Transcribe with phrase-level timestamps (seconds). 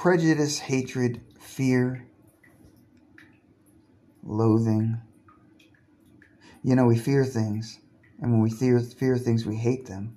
[0.00, 2.06] prejudice, hatred, fear,
[4.24, 4.98] loathing.
[6.64, 7.78] You know, we fear things.
[8.22, 10.16] And when we fear, fear things, we hate them.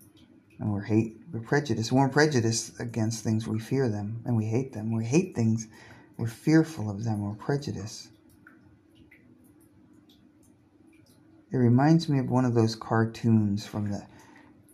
[0.59, 1.91] And we're hate we're prejudiced.
[1.91, 4.95] We're prejudiced against things, we fear them and we hate them.
[4.95, 5.67] We hate things,
[6.15, 8.07] we're fearful of them, we're prejudiced.
[11.51, 14.07] It reminds me of one of those cartoons from the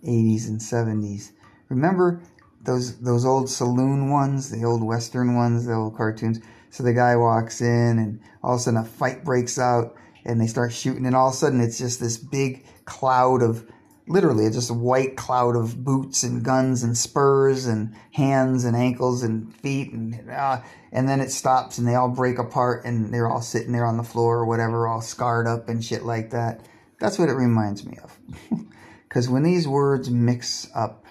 [0.06, 1.32] 80s and 70s.
[1.70, 2.22] Remember
[2.62, 6.40] those those old saloon ones, the old western ones, the old cartoons.
[6.70, 9.96] So the guy walks in and all of a sudden a fight breaks out
[10.26, 13.66] and they start shooting and all of a sudden it's just this big cloud of
[14.08, 18.76] literally it's just a white cloud of boots and guns and spurs and hands and
[18.76, 23.14] ankles and feet and uh, and then it stops and they all break apart and
[23.14, 26.32] they're all sitting there on the floor or whatever all scarred up and shit like
[26.32, 26.62] that
[27.00, 28.18] that's what it reminds me of
[29.08, 31.06] because when these words mix up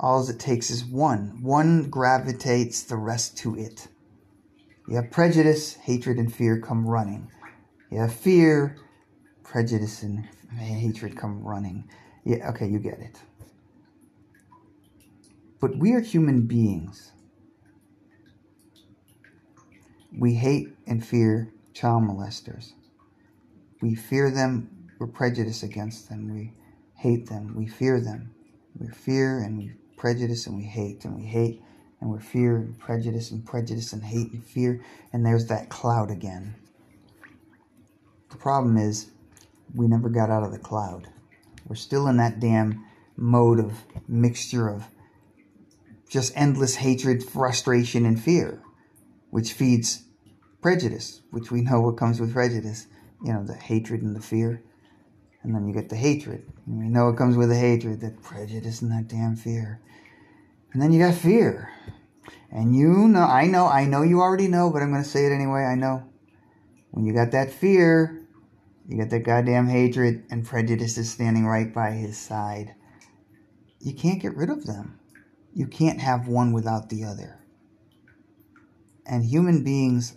[0.00, 3.88] all it takes is one one gravitates the rest to it
[4.88, 7.30] you have prejudice hatred and fear come running
[7.90, 8.76] you have fear
[9.42, 10.24] prejudice and
[10.56, 11.88] hatred come running
[12.28, 13.18] yeah, okay, you get it.
[15.62, 17.12] But we are human beings.
[20.16, 22.72] We hate and fear child molesters.
[23.80, 26.52] We fear them, we're prejudiced against them, we
[26.96, 28.34] hate them, we fear them.
[28.78, 31.62] We fear and we prejudice and we hate and we hate
[32.00, 36.10] and we're fear and prejudice and prejudice and hate and fear and there's that cloud
[36.10, 36.54] again.
[38.30, 39.10] The problem is
[39.74, 41.08] we never got out of the cloud.
[41.66, 42.84] We're still in that damn
[43.16, 43.72] mode of
[44.06, 44.84] mixture of
[46.08, 48.62] just endless hatred, frustration, and fear,
[49.30, 50.04] which feeds
[50.62, 52.86] prejudice, which we know what comes with prejudice.
[53.22, 54.62] You know, the hatred and the fear.
[55.42, 56.44] And then you get the hatred.
[56.66, 59.80] And we know it comes with the hatred, that prejudice and that damn fear.
[60.72, 61.72] And then you got fear.
[62.50, 65.26] And you know, I know, I know you already know, but I'm going to say
[65.26, 65.62] it anyway.
[65.62, 66.04] I know.
[66.90, 68.26] When you got that fear,
[68.88, 72.74] you got that goddamn hatred, and prejudice is standing right by his side.
[73.80, 74.98] You can't get rid of them.
[75.54, 77.38] You can't have one without the other.
[79.04, 80.16] And human beings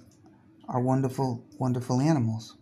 [0.67, 2.55] are wonderful, wonderful animals.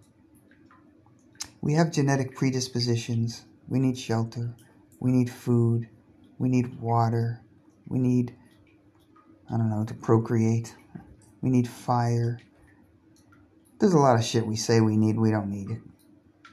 [1.61, 3.43] We have genetic predispositions.
[3.67, 4.55] We need shelter.
[4.99, 5.89] We need food.
[6.37, 7.41] We need water.
[7.87, 8.35] We need,
[9.51, 10.73] I don't know, to procreate.
[11.41, 12.39] We need fire.
[13.79, 15.81] There's a lot of shit we say we need, we don't need it.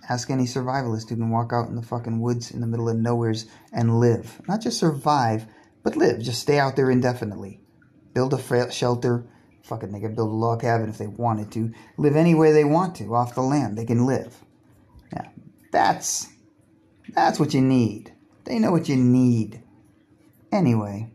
[0.08, 2.96] Ask any survivalist who can walk out in the fucking woods in the middle of
[2.96, 4.40] nowheres and live.
[4.46, 5.46] Not just survive,
[5.82, 6.20] but live.
[6.20, 7.60] Just stay out there indefinitely.
[8.14, 9.26] Build a shelter.
[9.64, 11.72] Fucking, they can build a log cabin if they wanted to.
[11.96, 13.76] Live anywhere they want to off the land.
[13.76, 14.44] They can live.
[15.76, 16.28] That's
[17.10, 18.14] that's what you need.
[18.44, 19.62] They know what you need.
[20.50, 21.10] Anyway,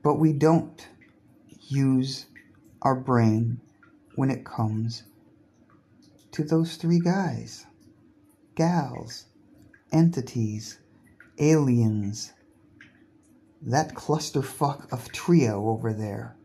[0.00, 0.86] but we don't
[1.66, 2.26] use
[2.82, 3.60] our brain
[4.14, 5.02] when it comes
[6.30, 7.66] to those three guys,
[8.54, 9.24] gals,
[9.90, 10.78] entities,
[11.40, 12.32] aliens,
[13.60, 16.36] that clusterfuck of trio over there.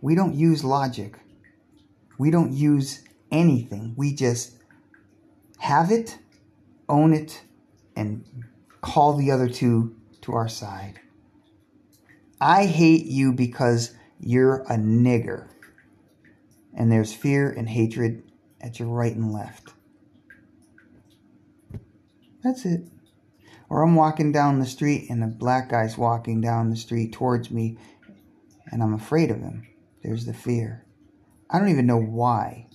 [0.00, 1.18] We don't use logic.
[2.16, 3.03] We don't use
[3.34, 3.94] anything.
[3.96, 4.54] We just
[5.58, 6.18] have it,
[6.88, 7.42] own it,
[7.96, 8.24] and
[8.80, 11.00] call the other two to our side.
[12.40, 15.48] I hate you because you're a nigger.
[16.76, 18.22] And there's fear and hatred
[18.60, 19.72] at your right and left.
[22.42, 22.82] That's it.
[23.70, 27.50] Or I'm walking down the street and a black guy's walking down the street towards
[27.50, 27.78] me
[28.70, 29.66] and I'm afraid of him.
[30.02, 30.84] There's the fear.
[31.48, 32.66] I don't even know why.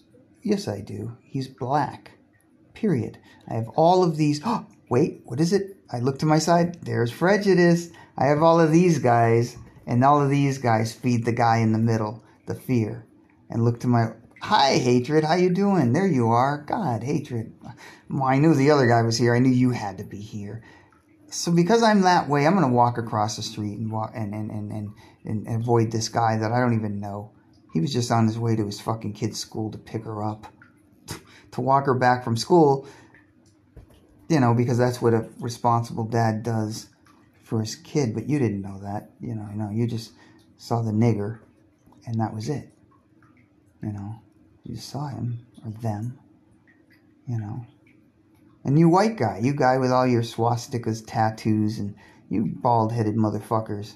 [0.41, 1.17] Yes, I do.
[1.21, 2.11] He's black.
[2.73, 3.17] Period.
[3.47, 4.41] I have all of these.
[4.45, 5.77] Oh, wait, what is it?
[5.91, 6.81] I look to my side.
[6.83, 7.89] There's prejudice.
[8.17, 9.57] I have all of these guys,
[9.87, 13.05] and all of these guys feed the guy in the middle, the fear.
[13.49, 15.25] And look to my Hi, Hatred.
[15.25, 15.91] How you doing?
[15.91, 16.63] There you are.
[16.65, 17.53] God, Hatred.
[18.09, 19.35] Well, I knew the other guy was here.
[19.35, 20.63] I knew you had to be here.
[21.29, 24.33] So because I'm that way, I'm going to walk across the street and, walk, and,
[24.33, 24.93] and, and, and,
[25.25, 27.31] and avoid this guy that I don't even know.
[27.73, 30.47] He was just on his way to his fucking kid's school to pick her up.
[31.51, 32.87] to walk her back from school,
[34.27, 36.89] you know, because that's what a responsible dad does
[37.43, 38.13] for his kid.
[38.13, 39.11] But you didn't know that.
[39.19, 40.13] You know, you know, you just
[40.57, 41.39] saw the nigger
[42.05, 42.69] and that was it.
[43.81, 44.21] You know.
[44.63, 46.19] You saw him or them,
[47.27, 47.65] you know.
[48.63, 51.95] And you white guy, you guy with all your swastikas, tattoos, and
[52.29, 53.95] you bald headed motherfuckers.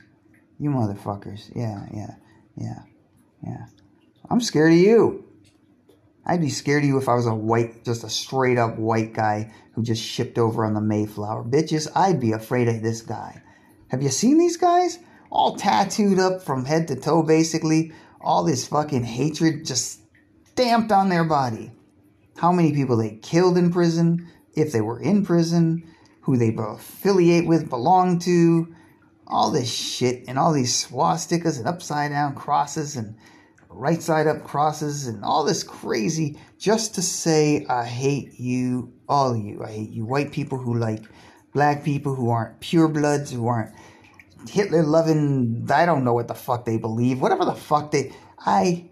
[0.60, 1.52] You motherfuckers.
[1.56, 2.16] Yeah, yeah,
[2.56, 2.80] yeah,
[3.46, 3.66] yeah.
[4.30, 5.26] I'm scared of you.
[6.26, 9.14] I'd be scared of you if I was a white, just a straight up white
[9.14, 11.44] guy who just shipped over on the Mayflower.
[11.44, 13.42] Bitches, I'd be afraid of this guy.
[13.90, 15.00] Have you seen these guys?
[15.34, 17.92] all tattooed up from head to toe, basically.
[18.22, 20.00] All this fucking hatred just
[20.46, 21.72] stamped on their body.
[22.38, 25.84] How many people they killed in prison, if they were in prison,
[26.22, 28.74] who they affiliate with, belong to,
[29.26, 33.16] all this shit, and all these swastikas and upside down crosses and
[33.76, 39.36] right side up crosses and all this crazy just to say I hate you, all
[39.36, 39.64] you.
[39.64, 41.04] I hate you white people who like
[41.54, 43.74] black people who aren't purebloods, who aren't
[44.50, 48.14] Hitler loving, I don't know what the fuck they believe, whatever the fuck they.
[48.40, 48.90] I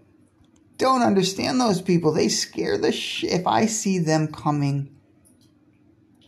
[0.78, 2.12] don't understand those people.
[2.12, 3.32] They scare the shit.
[3.32, 4.96] If I see them coming,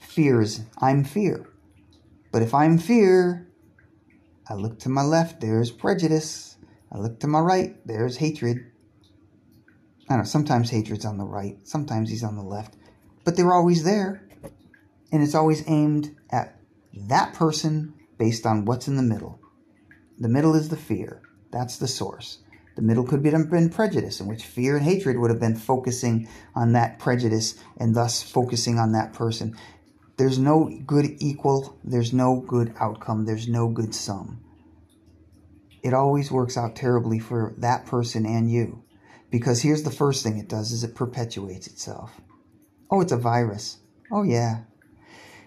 [0.00, 1.48] fears, I'm fear.
[2.30, 3.48] But if I'm fear,
[4.48, 6.53] I look to my left, there's prejudice.
[6.94, 8.70] I look to my right, there's hatred.
[10.08, 12.76] I don't know, sometimes hatred's on the right, sometimes he's on the left,
[13.24, 14.22] but they're always there.
[15.10, 16.56] And it's always aimed at
[17.08, 19.40] that person based on what's in the middle.
[20.18, 21.20] The middle is the fear.
[21.50, 22.38] That's the source.
[22.76, 26.28] The middle could have been prejudice, in which fear and hatred would have been focusing
[26.54, 29.56] on that prejudice and thus focusing on that person.
[30.16, 34.40] There's no good equal, there's no good outcome, there's no good sum.
[35.84, 38.82] It always works out terribly for that person and you.
[39.30, 42.20] Because here's the first thing it does is it perpetuates itself.
[42.90, 43.78] Oh, it's a virus.
[44.10, 44.62] Oh yeah,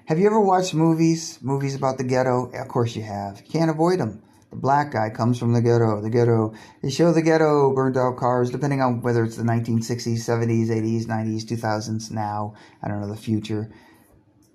[0.08, 2.50] have you ever watched movies, movies about the ghetto?
[2.54, 3.42] Of course you have.
[3.42, 4.22] You can't avoid them.
[4.52, 6.00] The black guy comes from the ghetto.
[6.00, 6.54] The ghetto.
[6.82, 11.08] They show the ghetto, burned out cars, depending on whether it's the 1960s, 70s, 80s,
[11.08, 12.54] 90s, 2000s, now.
[12.82, 13.70] I don't know, the future.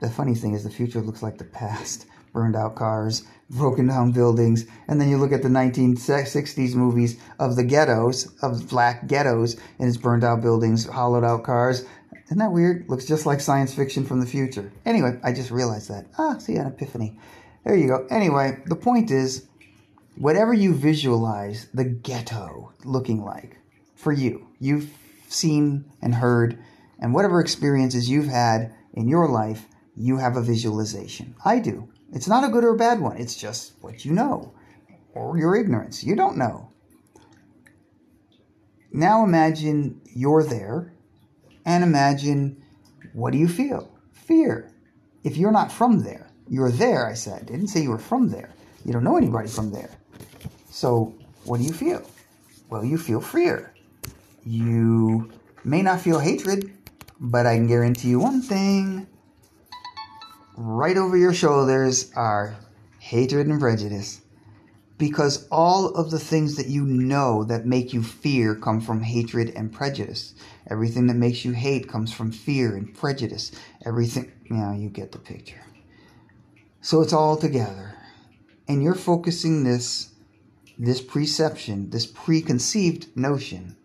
[0.00, 2.06] The funny thing is, the future looks like the past.
[2.32, 4.66] Burned out cars, broken down buildings.
[4.88, 9.88] And then you look at the 1960s movies of the ghettos, of black ghettos, and
[9.88, 11.84] it's burned out buildings, hollowed out cars,
[12.32, 12.88] isn't that weird?
[12.88, 14.72] Looks just like science fiction from the future.
[14.86, 16.06] Anyway, I just realized that.
[16.16, 17.18] Ah, see, an epiphany.
[17.62, 18.06] There you go.
[18.08, 19.46] Anyway, the point is,
[20.16, 23.58] whatever you visualize the ghetto looking like
[23.96, 24.90] for you, you've
[25.28, 26.58] seen and heard,
[26.98, 31.34] and whatever experiences you've had in your life, you have a visualization.
[31.44, 31.86] I do.
[32.12, 34.52] It's not a good or a bad one, it's just what you know,
[35.14, 36.04] or your ignorance.
[36.04, 36.70] You don't know.
[38.92, 40.92] Now imagine you're there
[41.64, 42.62] and imagine
[43.14, 43.90] what do you feel?
[44.12, 44.70] Fear.
[45.24, 47.42] If you're not from there, you're there, I said.
[47.42, 48.50] I didn't say you were from there.
[48.84, 49.90] You don't know anybody from there.
[50.70, 51.14] So,
[51.44, 52.02] what do you feel?
[52.68, 53.74] Well, you feel fear.
[54.44, 55.30] You
[55.64, 56.72] may not feel hatred,
[57.20, 59.06] but I can guarantee you one thing
[60.56, 62.56] right over your shoulders are
[62.98, 64.20] hatred and prejudice
[64.98, 69.52] because all of the things that you know that make you fear come from hatred
[69.56, 70.34] and prejudice.
[70.70, 73.50] Everything that makes you hate comes from fear and prejudice.
[73.84, 75.60] Everything, know, you get the picture.
[76.82, 77.96] So it's all together.
[78.68, 80.10] And you're focusing this
[80.78, 83.76] this perception, this preconceived notion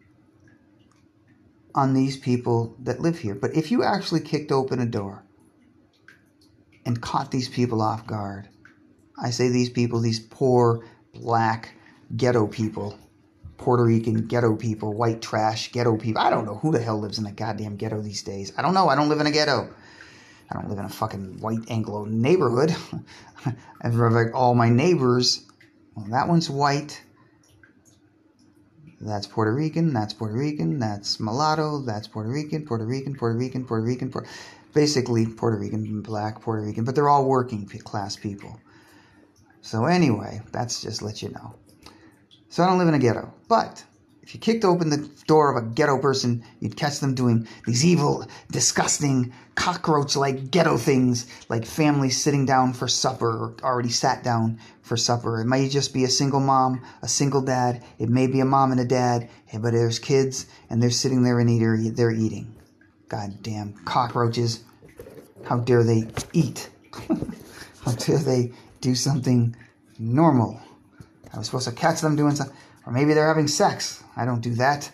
[1.76, 3.36] on these people that live here.
[3.36, 5.24] But if you actually kicked open a door
[6.88, 8.48] and caught these people off guard,
[9.22, 11.74] I say these people, these poor black
[12.16, 12.98] ghetto people,
[13.58, 16.22] Puerto Rican ghetto people, white trash ghetto people.
[16.22, 18.54] I don't know who the hell lives in a goddamn ghetto these days.
[18.58, 18.88] I don't know.
[18.88, 19.70] I don't live in a ghetto.
[20.50, 22.74] I don't live in a fucking white Anglo neighborhood.
[23.82, 25.46] I've like all my neighbors.
[25.94, 27.04] Well, that one's white.
[29.02, 29.94] That's Puerto Rican.
[29.94, 30.80] That's Puerto Rican.
[30.80, 31.82] That's mulatto.
[31.82, 32.66] That's Puerto Rican.
[32.66, 33.16] Puerto Rican.
[33.16, 33.66] Puerto Rican.
[33.66, 34.10] Puerto Rican.
[34.10, 34.30] Puerto,
[34.78, 38.60] basically Puerto Rican, black Puerto Rican, but they're all working class people.
[39.62, 41.56] So anyway, that's just let you know.
[42.50, 43.34] So I don't live in a ghetto.
[43.50, 43.84] But
[44.22, 47.84] if you kicked open the door of a ghetto person, you'd catch them doing these
[47.84, 54.24] evil, disgusting, cockroach like ghetto things, like families sitting down for supper or already sat
[54.24, 55.42] down for supper.
[55.42, 57.84] It may just be a single mom, a single dad.
[57.98, 61.40] It may be a mom and a dad, but there's kids and they're sitting there
[61.40, 62.54] and they're eating.
[63.10, 64.64] Goddamn cockroaches.
[65.48, 66.70] How dare they eat?
[67.86, 68.52] How dare they
[68.82, 69.56] do something
[69.98, 70.60] normal.
[71.34, 72.56] I was supposed to catch them doing something.
[72.86, 74.04] Or maybe they're having sex.
[74.18, 74.92] I don't do that.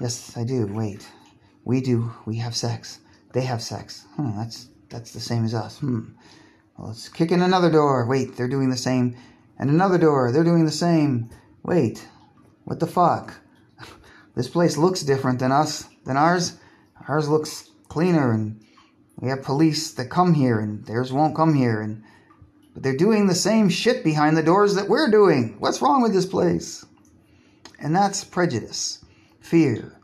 [0.00, 0.66] Yes, I do.
[0.68, 1.06] Wait.
[1.66, 2.10] We do.
[2.24, 3.00] We have sex.
[3.34, 4.06] They have sex.
[4.16, 5.80] Hmm, that's that's the same as us.
[5.80, 6.12] Hmm.
[6.78, 8.06] Well, let's kick in another door.
[8.06, 9.16] Wait, they're doing the same.
[9.58, 10.32] And another door.
[10.32, 11.28] They're doing the same.
[11.62, 12.08] Wait.
[12.64, 13.34] What the fuck?
[14.34, 16.58] This place looks different than us, than ours.
[17.06, 18.64] Ours looks cleaner and
[19.16, 22.02] we have police that come here and theirs won't come here and
[22.72, 25.54] but they're doing the same shit behind the doors that we're doing.
[25.60, 26.84] What's wrong with this place?
[27.78, 29.04] And that's prejudice,
[29.38, 30.00] fear,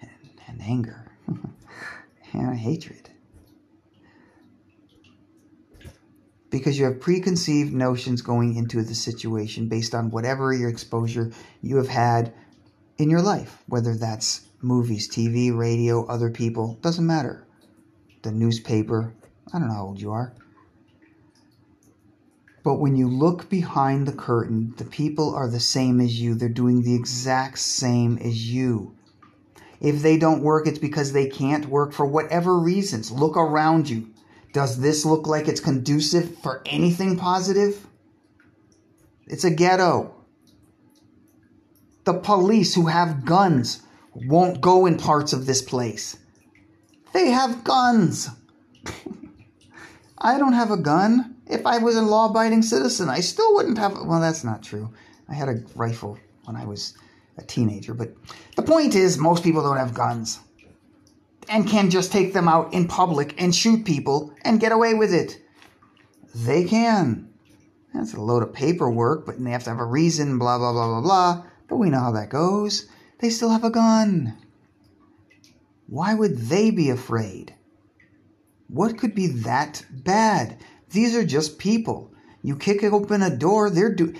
[0.00, 0.10] and,
[0.46, 1.10] and anger,
[2.32, 3.10] and hatred.
[6.50, 11.32] because you have preconceived notions going into the situation based on whatever your exposure
[11.62, 12.32] you have had
[12.98, 17.46] in your life, whether that's movies, TV, radio, other people, doesn't matter.
[18.22, 19.14] The newspaper,
[19.52, 20.34] I don't know how old you are.
[22.62, 26.34] But when you look behind the curtain, the people are the same as you.
[26.34, 28.94] They're doing the exact same as you.
[29.80, 33.10] If they don't work, it's because they can't work for whatever reasons.
[33.10, 34.10] Look around you.
[34.52, 37.86] Does this look like it's conducive for anything positive?
[39.26, 40.14] It's a ghetto.
[42.04, 46.16] The police who have guns won't go in parts of this place.
[47.12, 48.28] They have guns.
[50.18, 51.36] I don't have a gun.
[51.46, 53.92] If I was a law abiding citizen, I still wouldn't have.
[54.04, 54.90] Well, that's not true.
[55.28, 56.94] I had a rifle when I was
[57.38, 57.94] a teenager.
[57.94, 58.14] But
[58.56, 60.40] the point is, most people don't have guns
[61.48, 65.12] and can just take them out in public and shoot people and get away with
[65.12, 65.40] it.
[66.34, 67.28] They can.
[67.92, 70.86] That's a load of paperwork, but they have to have a reason, blah, blah, blah,
[70.86, 71.44] blah, blah.
[71.66, 72.88] But we know how that goes.
[73.18, 74.36] They still have a gun.
[75.90, 77.52] Why would they be afraid?
[78.68, 80.58] What could be that bad?
[80.90, 82.12] These are just people.
[82.42, 84.14] You kick open a door, they're do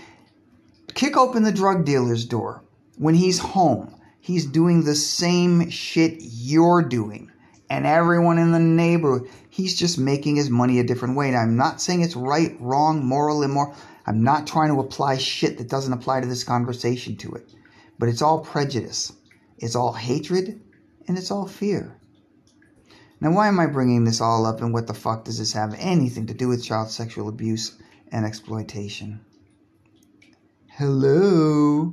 [0.95, 2.65] kick open the drug dealer's door
[2.99, 3.95] when he's home.
[4.19, 7.31] He's doing the same shit you're doing.
[7.71, 11.31] And everyone in the neighborhood, he's just making his money a different way.
[11.31, 13.77] Now, I'm not saying it's right, wrong, moral, immoral.
[14.07, 17.49] I'm not trying to apply shit that doesn't apply to this conversation to it.
[17.97, 19.13] But it's all prejudice.
[19.59, 20.61] It's all hatred
[21.07, 21.97] and it's all fear.
[23.21, 25.75] Now, why am I bringing this all up and what the fuck does this have
[25.79, 27.77] anything to do with child sexual abuse
[28.11, 29.21] and exploitation?
[30.69, 31.93] Hello?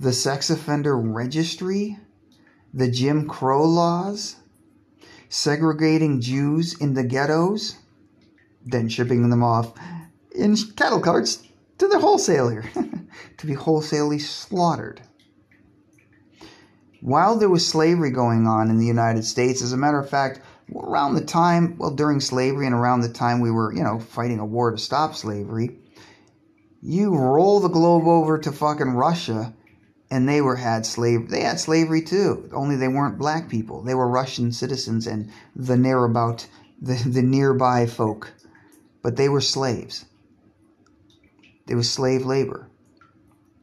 [0.00, 1.98] The sex offender registry?
[2.72, 4.36] The Jim Crow laws?
[5.28, 7.76] Segregating Jews in the ghettos?
[8.64, 9.74] Then shipping them off
[10.34, 11.42] in cattle carts
[11.78, 12.64] to the wholesaler
[13.36, 15.02] to be wholesalely slaughtered
[17.02, 20.40] while there was slavery going on in the United States, as a matter of fact,
[20.74, 24.38] around the time, well, during slavery and around the time we were, you know, fighting
[24.38, 25.76] a war to stop slavery,
[26.80, 29.52] you roll the globe over to fucking Russia
[30.12, 33.82] and they were had slave they had slavery too only they weren't black people.
[33.82, 36.46] They were russian citizens and the near about
[36.80, 38.32] the, the nearby folk.
[39.02, 40.04] But they were slaves.
[41.66, 42.68] It was slave labor.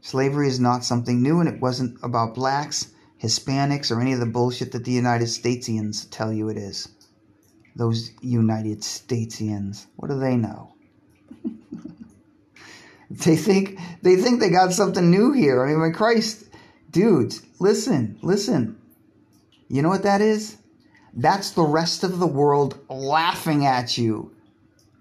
[0.02, 2.88] Slavery is not something new and it wasn't about blacks
[3.22, 6.88] Hispanics, or any of the bullshit that the United Statesians tell you it is.
[7.76, 9.86] Those United Statesians.
[9.96, 10.74] What do they know?
[13.10, 15.64] they think they think they got something new here.
[15.64, 16.46] I mean, my Christ,
[16.92, 18.80] dudes, listen, listen.
[19.68, 20.58] You know what that is?
[21.14, 24.34] That's the rest of the world laughing at you.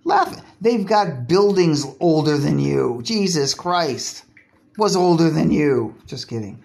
[0.04, 0.42] Laugh.
[0.60, 3.00] They've got buildings older than you.
[3.02, 4.24] Jesus Christ
[4.76, 5.94] was older than you.
[6.06, 6.62] Just kidding.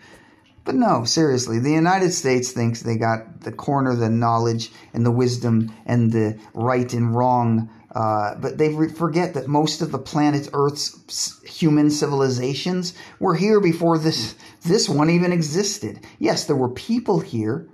[0.65, 5.12] But no, seriously, the United States thinks they got the corner, the knowledge, and the
[5.12, 7.70] wisdom, and the right and wrong.
[7.93, 13.98] Uh, but they forget that most of the planet Earth's human civilizations were here before
[13.98, 16.00] this this one even existed.
[16.17, 17.70] Yes, there were people here.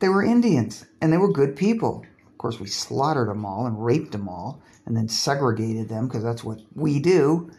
[0.00, 2.04] They were Indians, and they were good people.
[2.26, 6.22] Of course, we slaughtered them all and raped them all, and then segregated them because
[6.22, 7.50] that's what we do.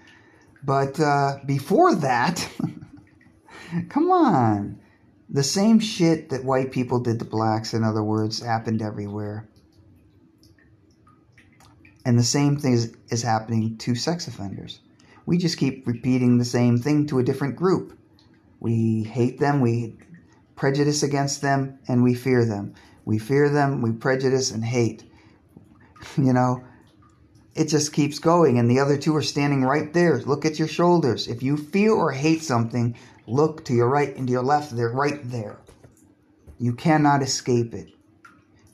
[0.63, 2.47] But uh, before that.
[3.89, 4.79] Come on.
[5.29, 9.47] The same shit that white people did to blacks, in other words, happened everywhere.
[12.05, 14.79] And the same thing is, is happening to sex offenders.
[15.25, 17.97] We just keep repeating the same thing to a different group.
[18.59, 19.95] We hate them, we
[20.55, 22.73] prejudice against them, and we fear them.
[23.05, 25.03] We fear them, we prejudice and hate.
[26.17, 26.63] You know,
[27.53, 30.19] it just keeps going, and the other two are standing right there.
[30.19, 31.27] Look at your shoulders.
[31.27, 32.95] If you fear or hate something,
[33.31, 35.57] Look to your right and to your left, they're right there.
[36.59, 37.87] You cannot escape it.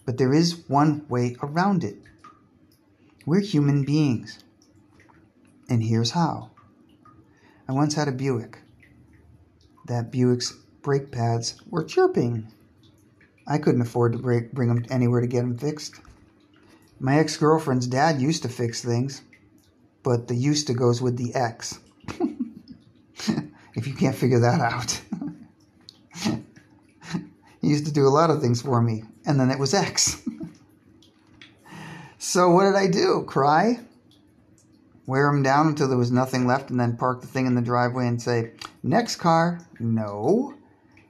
[0.04, 2.02] But there is one way around it.
[3.24, 4.40] We're human beings.
[5.70, 6.50] And here's how.
[7.70, 8.58] I once had a Buick.
[9.86, 12.52] That Buick's brake pads were chirping.
[13.46, 16.02] I couldn't afford to break, bring them anywhere to get them fixed.
[17.00, 19.22] My ex girlfriend's dad used to fix things,
[20.02, 21.78] but the used to goes with the ex.
[23.78, 25.00] if you can't figure that out.
[27.62, 30.22] he used to do a lot of things for me, and then it was X.
[32.18, 33.24] so what did I do?
[33.28, 33.80] Cry?
[35.06, 37.62] Wear him down until there was nothing left, and then park the thing in the
[37.62, 39.62] driveway and say, Next car?
[39.80, 40.56] No.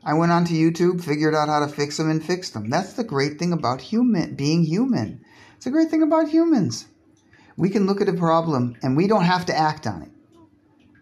[0.04, 2.70] I went onto YouTube, figured out how to fix them, and fixed them.
[2.70, 5.22] That's the great thing about human being human.
[5.56, 6.86] It's a great thing about humans.
[7.56, 10.12] We can look at a problem and we don't have to act on it.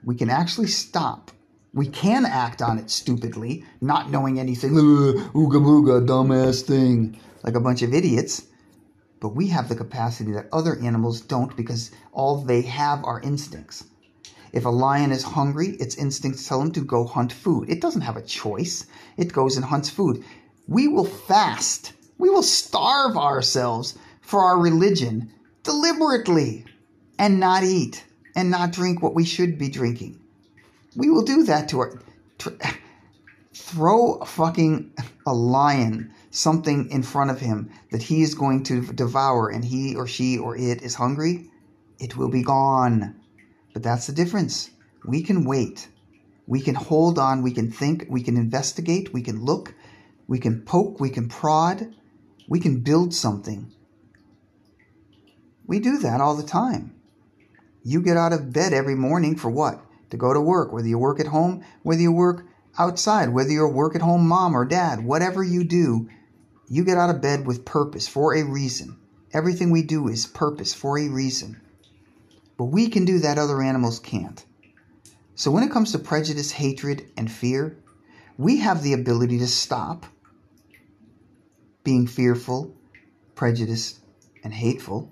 [0.05, 1.31] We can actually stop.
[1.75, 4.71] We can act on it stupidly, not knowing anything.
[4.71, 7.19] Ooga booga, dumbass thing.
[7.43, 8.43] Like a bunch of idiots.
[9.19, 13.83] But we have the capacity that other animals don't because all they have are instincts.
[14.53, 17.69] If a lion is hungry, its instincts tell him to go hunt food.
[17.69, 18.85] It doesn't have a choice.
[19.17, 20.23] It goes and hunts food.
[20.69, 21.91] We will fast.
[22.17, 25.29] We will starve ourselves for our religion
[25.63, 26.63] deliberately
[27.19, 30.21] and not eat and not drink what we should be drinking.
[30.95, 31.99] We will do that to.
[32.37, 32.49] Tr-
[33.55, 34.93] throw fucking
[35.25, 39.95] a lion something in front of him that he is going to devour and he
[39.95, 41.49] or she or it is hungry,
[41.97, 43.15] it will be gone.
[43.73, 44.71] But that's the difference.
[45.05, 45.87] We can wait.
[46.47, 47.43] We can hold on.
[47.43, 48.05] We can think.
[48.09, 49.13] We can investigate.
[49.13, 49.73] We can look.
[50.27, 50.99] We can poke.
[50.99, 51.95] We can prod.
[52.49, 53.71] We can build something.
[55.65, 56.93] We do that all the time.
[57.83, 59.84] You get out of bed every morning for what?
[60.15, 62.45] To go to work, whether you work at home, whether you work
[62.79, 66.07] outside, whether you're a work at home mom or dad, whatever you do,
[66.69, 68.95] you get out of bed with purpose for a reason.
[69.33, 71.59] Everything we do is purpose for a reason.
[72.55, 74.45] But we can do that other animals can't.
[75.35, 77.77] So when it comes to prejudice, hatred, and fear,
[78.37, 80.05] we have the ability to stop
[81.83, 82.73] being fearful,
[83.35, 83.99] prejudiced,
[84.45, 85.11] and hateful.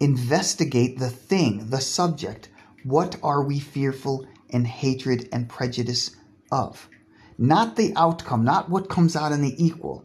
[0.00, 2.48] Investigate the thing, the subject.
[2.84, 6.16] What are we fearful and hatred and prejudice
[6.52, 6.88] of?
[7.36, 10.04] Not the outcome, not what comes out in the equal.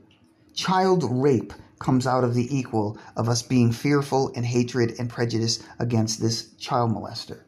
[0.53, 5.63] Child rape comes out of the equal of us being fearful and hatred and prejudice
[5.79, 7.41] against this child molester.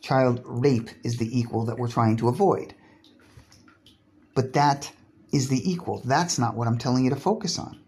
[0.00, 2.74] Child rape is the equal that we're trying to avoid.
[4.34, 4.92] But that
[5.32, 6.02] is the equal.
[6.04, 7.80] That's not what I'm telling you to focus on.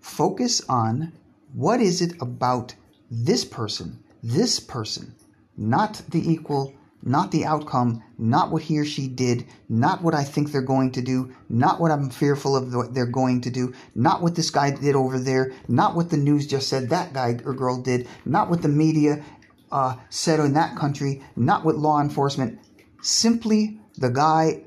[0.00, 1.12] Focus on
[1.52, 2.74] what is it about
[3.10, 5.14] this person, this person,
[5.56, 10.24] not the equal, not the outcome, not what he or she did, not what I
[10.24, 13.74] think they're going to do, not what I'm fearful of what they're going to do,
[13.94, 17.38] not what this guy did over there, not what the news just said that guy
[17.44, 19.22] or girl did, not what the media
[19.70, 22.58] uh, said in that country, not what law enforcement.
[23.02, 24.62] Simply, the guy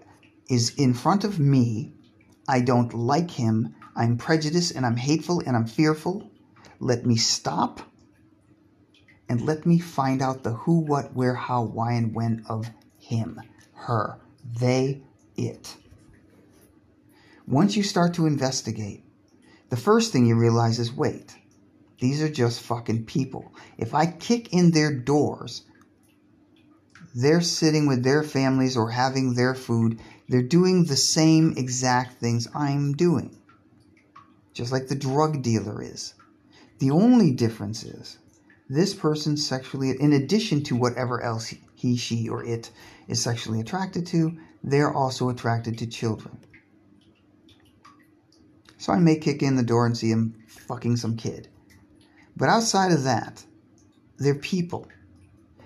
[0.48, 1.94] is in front of me.
[2.48, 3.76] I don't like him.
[3.96, 6.30] I'm prejudiced and I'm hateful and I'm fearful.
[6.80, 7.82] Let me stop
[9.30, 13.42] and let me find out the who, what, where, how, why, and when of him,
[13.74, 14.20] her,
[14.60, 15.02] they,
[15.36, 15.76] it.
[17.48, 19.04] Once you start to investigate,
[19.70, 21.36] the first thing you realize is wait,
[22.00, 23.54] these are just fucking people.
[23.78, 25.63] If I kick in their doors,
[27.16, 30.00] they're sitting with their families or having their food.
[30.30, 33.36] They're doing the same exact things I'm doing,
[34.54, 36.13] just like the drug dealer is.
[36.80, 38.20] The only difference is
[38.70, 42.70] this person sexually, in addition to whatever else he, she, or it
[43.08, 46.38] is sexually attracted to, they're also attracted to children.
[48.78, 51.48] So I may kick in the door and see him fucking some kid.
[52.36, 53.44] But outside of that,
[54.18, 54.88] they're people.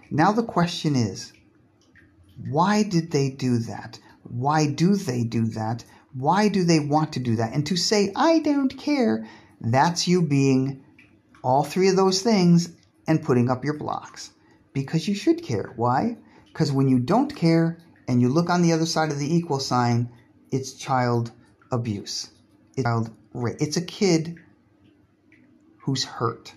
[0.10, 1.34] Now the question is,
[2.50, 4.00] why did they do that?
[4.24, 5.84] Why do they do that?
[6.14, 7.54] Why do they want to do that?
[7.54, 9.28] And to say, I don't care,
[9.60, 10.84] that's you being
[11.44, 12.70] all three of those things
[13.08, 14.32] and putting up your blocks.
[14.74, 15.74] Because you should care.
[15.76, 16.18] Why?
[16.48, 19.60] Because when you don't care and you look on the other side of the equal
[19.60, 20.10] sign,
[20.52, 21.32] it's child
[21.72, 22.30] abuse.
[22.76, 23.58] It's child rape.
[23.60, 24.38] It's a kid
[25.80, 26.54] who's hurt.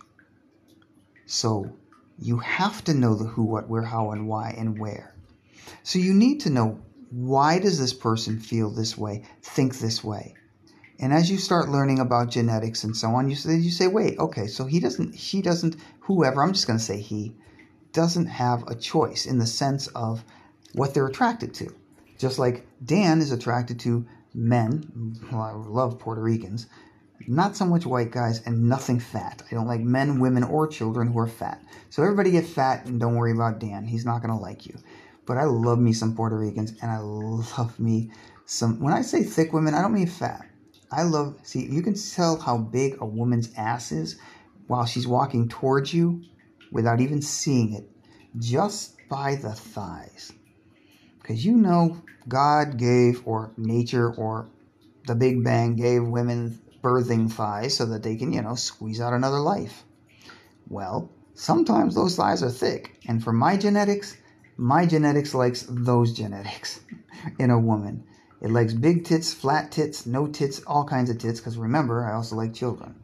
[1.27, 1.77] So
[2.19, 5.15] you have to know the who, what, where, how, and why, and where.
[5.83, 6.81] So you need to know
[7.11, 10.35] why does this person feel this way, think this way.
[11.05, 14.19] And as you start learning about genetics and so on, you say, you say, wait,
[14.19, 17.37] okay, so he doesn't, she doesn't, whoever, I'm just going to say he,
[17.93, 20.25] doesn't have a choice in the sense of
[20.73, 21.75] what they're attracted to.
[22.17, 26.69] Just like Dan is attracted to men, well, I love Puerto Ricans,
[27.29, 29.43] not so much white guys and nothing fat.
[29.51, 31.63] I don't like men, women, or children who are fat.
[31.91, 33.85] So everybody get fat and don't worry about Dan.
[33.85, 34.79] He's not going to like you.
[35.27, 38.11] But I love me some Puerto Ricans and I love me
[38.47, 38.81] some.
[38.81, 40.47] When I say thick women, I don't mean fat.
[40.95, 44.17] I love, see, you can tell how big a woman's ass is
[44.69, 46.23] while she's walking towards you
[46.71, 47.91] without even seeing it,
[48.39, 50.33] just by the thighs.
[51.21, 54.49] Because you know, God gave, or nature, or
[55.07, 59.15] the Big Bang gave women birthing thighs so that they can, you know, squeeze out
[59.15, 59.83] another life.
[60.69, 64.17] Well, sometimes those thighs are thick, and for my genetics,
[64.57, 66.81] my genetics likes those genetics
[67.41, 68.05] in a woman.
[68.45, 72.13] It likes big tits, flat tits, no tits, all kinds of tits, because remember, I
[72.13, 72.95] also like children.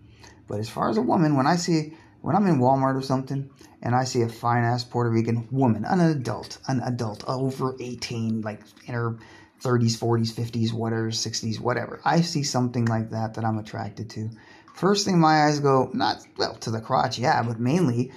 [0.46, 3.48] But as far as a woman, when I see when I'm in Walmart or something
[3.80, 8.42] and I see a fine ass Puerto Rican woman, an adult, an adult over 18,
[8.42, 9.16] like in her
[9.62, 12.02] 30s, 40s, 50s, whatever, 60s, whatever.
[12.04, 14.28] I see something like that that I'm attracted to.
[14.74, 18.12] First thing my eyes go, not, well, to the crotch, yeah, but mainly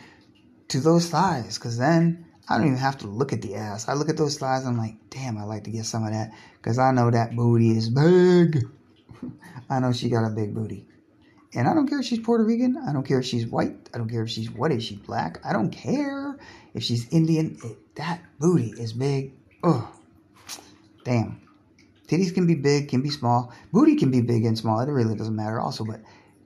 [0.68, 3.88] to those thighs, because then I don't even have to look at the ass.
[3.88, 6.34] I look at those thighs, I'm like, damn, I like to get some of that,
[6.58, 8.66] because I know that booty is big.
[9.70, 10.86] I know she got a big booty.
[11.56, 12.78] And I don't care if she's Puerto Rican.
[12.78, 13.90] I don't care if she's white.
[13.94, 15.40] I don't care if she's what is she black.
[15.46, 16.38] I don't care
[16.74, 17.58] if she's Indian.
[17.64, 19.34] It, that booty is big.
[19.64, 19.86] Ugh.
[21.04, 21.42] Damn.
[22.08, 23.54] Titties can be big, can be small.
[23.72, 24.80] Booty can be big and small.
[24.80, 26.02] It really doesn't matter also, but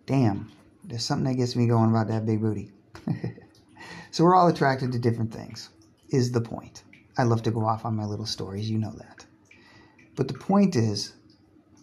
[0.05, 0.51] damn.
[0.83, 2.71] There's something that gets me going about that big booty.
[4.12, 5.69] so we're all attracted to different things,
[6.10, 6.84] is the point.
[7.17, 9.26] I love to go off on my little stories, you know that.
[10.15, 11.13] But the point is,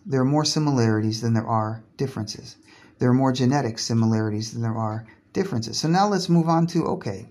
[0.07, 2.57] there are more similarities than there are differences
[2.99, 5.79] there are more genetic similarities than there are differences.
[5.79, 7.27] So now let's move on to okay.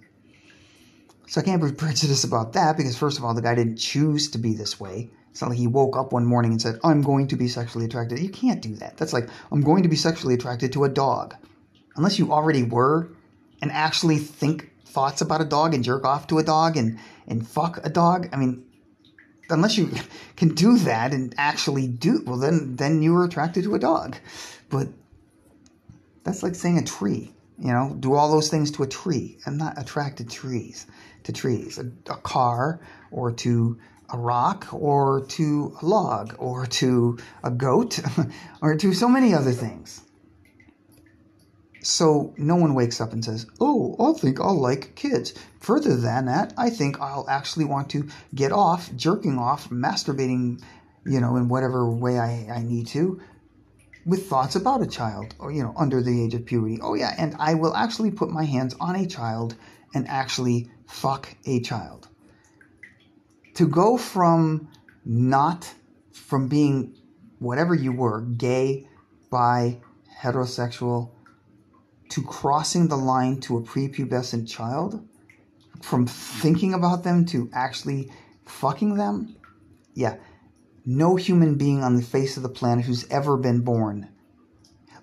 [1.28, 4.30] So I can't be prejudiced about that because, first of all, the guy didn't choose
[4.32, 5.10] to be this way.
[5.32, 7.86] It's not like he woke up one morning and said, I'm going to be sexually
[7.86, 8.20] attracted.
[8.20, 8.98] You can't do that.
[8.98, 11.36] That's like, I'm going to be sexually attracted to a dog.
[11.96, 13.10] Unless you already were
[13.62, 17.48] and actually think thoughts about a dog and jerk off to a dog and, and
[17.48, 18.30] fuck a dog.
[18.32, 18.64] I mean,
[19.50, 19.90] unless you
[20.38, 24.16] can do that and actually do, well, then, then you were attracted to a dog.
[24.70, 24.88] But
[26.24, 27.34] that's like saying a tree.
[27.60, 29.38] You know, do all those things to a tree.
[29.46, 30.88] I'm not attracted to trees,
[31.24, 33.78] to trees, a, a car, or to
[34.10, 38.00] a rock, or to a log, or to a goat,
[38.62, 40.02] or to so many other things.
[41.84, 46.26] So no one wakes up and says, "Oh, I think I'll like kids." Further than
[46.26, 50.62] that, I think I'll actually want to get off jerking off, masturbating,
[51.06, 53.20] you know, in whatever way I, I need to,
[54.06, 57.14] with thoughts about a child or you know under the age of puberty oh yeah
[57.18, 59.56] and i will actually put my hands on a child
[59.94, 62.08] and actually fuck a child
[63.54, 64.68] to go from
[65.06, 65.74] not
[66.12, 66.96] from being
[67.40, 68.88] whatever you were gay
[69.30, 69.80] bi
[70.22, 71.12] heterosexual
[72.14, 75.08] to crossing the line to a prepubescent child
[75.82, 78.12] from thinking about them to actually
[78.46, 79.36] fucking them
[79.94, 80.18] yeah
[80.86, 84.10] no human being on the face of the planet who's ever been born.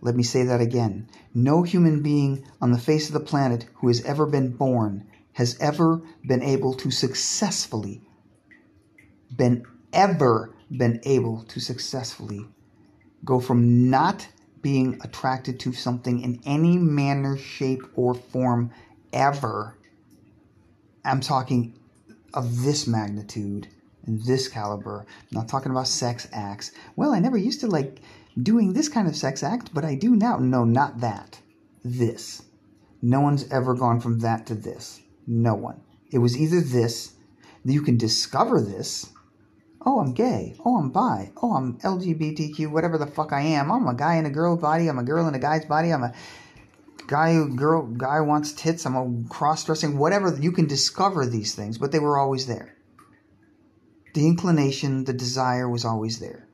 [0.03, 1.09] Let me say that again.
[1.33, 5.57] No human being on the face of the planet who has ever been born has
[5.59, 8.03] ever been able to successfully,
[9.35, 12.47] been ever been able to successfully
[13.25, 14.29] go from not
[14.63, 18.71] being attracted to something in any manner, shape, or form
[19.13, 19.77] ever.
[21.05, 21.79] I'm talking
[22.35, 23.69] of this magnitude
[24.07, 25.07] and this caliber.
[25.09, 26.73] I'm not talking about sex acts.
[26.97, 28.01] Well, I never used to like
[28.41, 30.39] doing this kind of sex act, but I do now.
[30.39, 31.41] No, not that.
[31.85, 32.43] This.
[33.03, 35.01] No one's ever gone from that to this.
[35.27, 35.81] No one.
[36.13, 37.15] It was either this,
[37.65, 39.11] you can discover this.
[39.85, 40.57] Oh, I'm gay.
[40.65, 41.33] Oh, I'm bi.
[41.41, 43.73] Oh, I'm LGBTQ, whatever the fuck I am.
[43.73, 44.89] I'm a guy in a girl body.
[44.89, 45.91] I'm a girl in a guy's body.
[45.91, 46.13] I'm a
[47.07, 48.85] guy who girl guy wants tits.
[48.85, 49.97] I'm a cross dressing.
[49.97, 52.77] Whatever you can discover these things, but they were always there.
[54.13, 56.47] The inclination, the desire was always there.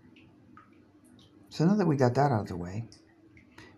[1.49, 2.85] So now that we got that out of the way,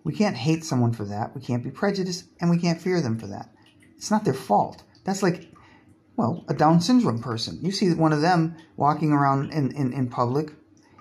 [0.04, 1.34] we can't hate someone for that.
[1.34, 3.50] We can't be prejudiced, and we can't fear them for that.
[3.96, 4.82] It's not their fault.
[5.04, 5.48] That's like,
[6.18, 7.60] well, a Down syndrome person.
[7.62, 10.50] You see one of them walking around in, in, in public.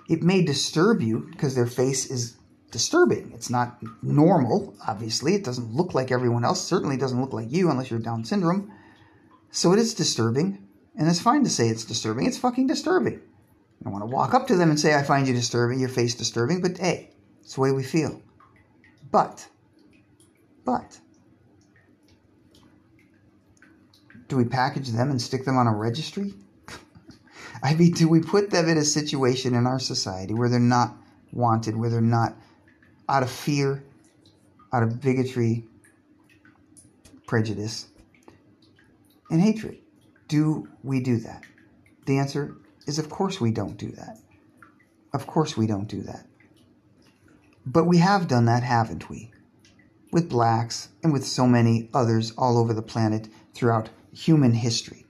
[0.08, 2.36] It may disturb you because their face is
[2.70, 3.32] disturbing.
[3.34, 5.34] It's not normal, obviously.
[5.34, 6.64] It doesn't look like everyone else.
[6.64, 8.70] Certainly doesn't look like you unless you're Down syndrome.
[9.50, 10.64] So it is disturbing.
[10.94, 12.26] And it's fine to say it's disturbing.
[12.26, 13.16] It's fucking disturbing.
[13.16, 15.88] I don't want to walk up to them and say, I find you disturbing, your
[15.88, 18.22] face disturbing, but hey, it's the way we feel.
[19.10, 19.48] But,
[20.64, 21.00] but,
[24.28, 26.34] do we package them and stick them on a registry?
[27.62, 30.94] I mean, do we put them in a situation in our society where they're not
[31.32, 32.36] wanted, where they're not
[33.08, 33.82] out of fear,
[34.72, 35.64] out of bigotry,
[37.26, 37.88] prejudice,
[39.30, 39.78] and hatred?
[40.28, 41.44] Do we do that?
[42.04, 44.18] The answer is of course we don't do that.
[45.12, 46.26] Of course we don't do that.
[47.64, 49.30] But we have done that, haven't we?
[50.12, 55.06] With blacks and with so many others all over the planet throughout human history.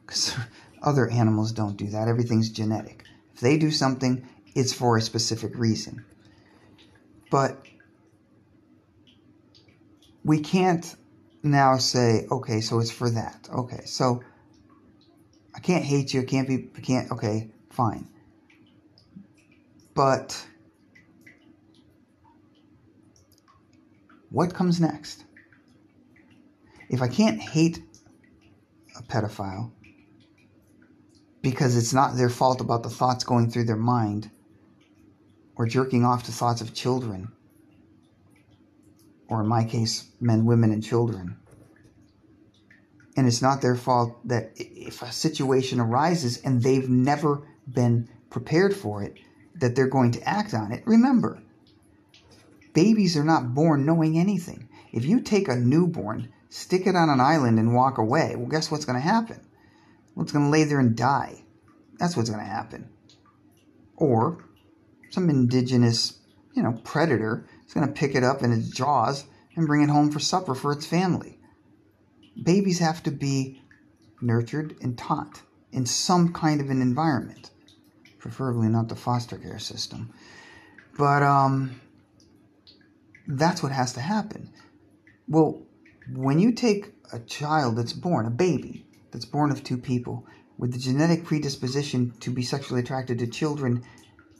[0.00, 0.36] Because
[0.82, 2.08] other animals don't do that.
[2.08, 3.04] Everything's genetic.
[3.34, 6.04] If they do something, it's for a specific reason.
[7.30, 7.62] But
[10.24, 10.96] we can't
[11.42, 13.48] now say, okay, so it's for that.
[13.52, 14.22] Okay, so
[15.54, 16.22] I can't hate you.
[16.22, 18.08] I can't be, I can't, okay, fine.
[19.94, 20.46] But
[24.30, 25.24] what comes next?
[26.88, 27.82] if I can't hate
[28.98, 29.72] a pedophile
[31.42, 34.30] because it's not their fault about the thoughts going through their mind
[35.56, 37.32] or jerking off to thoughts of children,
[39.28, 41.36] or in my case, men, women, and children.
[43.16, 48.74] And it's not their fault that if a situation arises and they've never been prepared
[48.74, 49.16] for it,
[49.56, 50.84] that they're going to act on it.
[50.86, 51.42] Remember,
[52.72, 54.68] babies are not born knowing anything.
[54.92, 58.70] If you take a newborn, stick it on an island, and walk away, well, guess
[58.70, 59.40] what's going to happen?
[60.14, 61.44] Well, it's going to lay there and die.
[61.98, 62.88] That's what's going to happen.
[63.96, 64.44] Or
[65.10, 66.18] some indigenous,
[66.54, 69.24] you know, predator is going to pick it up in its jaws
[69.56, 71.38] and bring it home for supper for its family.
[72.40, 73.62] Babies have to be
[74.20, 77.50] nurtured and taught in some kind of an environment,
[78.18, 80.12] preferably not the foster care system.
[80.96, 81.80] But um,
[83.26, 84.50] that's what has to happen.
[85.28, 85.62] Well,
[86.12, 90.72] when you take a child that's born, a baby that's born of two people, with
[90.72, 93.82] the genetic predisposition to be sexually attracted to children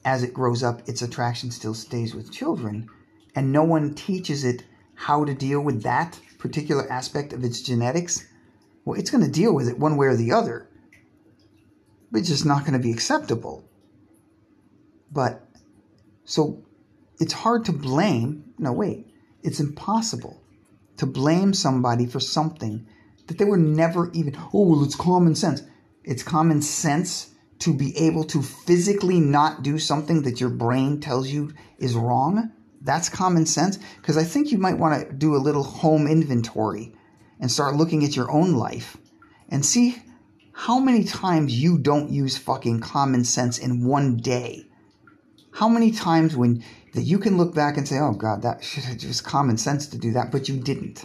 [0.05, 2.89] as it grows up, its attraction still stays with children,
[3.35, 8.27] and no one teaches it how to deal with that particular aspect of its genetics,
[8.85, 10.69] well, it's going to deal with it one way or the other.
[12.11, 13.69] But it's just not going to be acceptable.
[15.13, 15.47] But,
[16.25, 16.65] so
[17.21, 18.55] it's hard to blame.
[18.59, 19.07] No, wait.
[19.43, 20.43] It's impossible
[20.99, 22.87] to blame somebody for something
[23.27, 25.63] that they were never even, oh, well, it's common sense.
[26.05, 31.29] It's common sense to be able to physically not do something that your brain tells
[31.29, 32.53] you is wrong.
[32.81, 33.79] That's common sense.
[33.97, 36.93] Because I think you might want to do a little home inventory
[37.41, 38.97] and start looking at your own life
[39.49, 39.97] and see
[40.53, 44.67] how many times you don't use fucking common sense in one day.
[45.53, 46.65] How many times when
[46.99, 49.87] that you can look back and say, oh God, that should have just common sense
[49.87, 51.05] to do that, but you didn't.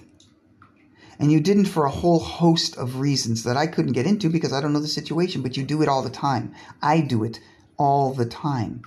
[1.20, 4.52] And you didn't for a whole host of reasons that I couldn't get into because
[4.52, 6.56] I don't know the situation, but you do it all the time.
[6.82, 7.40] I do it
[7.78, 8.82] all the time.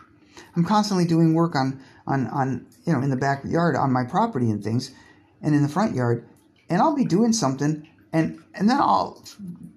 [0.57, 4.51] I'm constantly doing work on, on, on, you know, in the backyard on my property
[4.51, 4.91] and things
[5.41, 6.29] and in the front yard.
[6.69, 9.25] And I'll be doing something and, and then I'll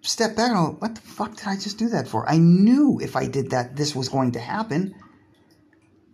[0.01, 2.27] step back and I'll, what the fuck did I just do that for?
[2.27, 4.95] I knew if I did that, this was going to happen.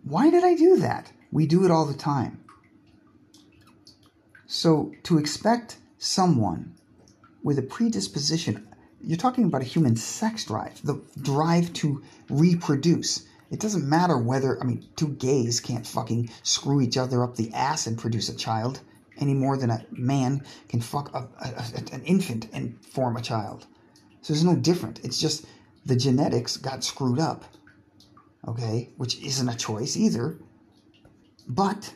[0.06, 1.10] Why did I do that?
[1.32, 2.44] We do it all the time.
[4.46, 6.74] So to expect someone
[7.42, 8.68] with a predisposition,
[9.00, 13.26] you're talking about a human sex drive, the drive to reproduce.
[13.50, 17.52] It doesn't matter whether, I mean, two gays can't fucking screw each other up the
[17.52, 18.78] ass and produce a child
[19.18, 23.66] any more than a man can fuck a, a, an infant and form a child.
[24.22, 25.04] So there's no different.
[25.04, 25.46] It's just
[25.84, 27.44] the genetics got screwed up,
[28.46, 30.38] okay, which isn't a choice either.
[31.48, 31.94] But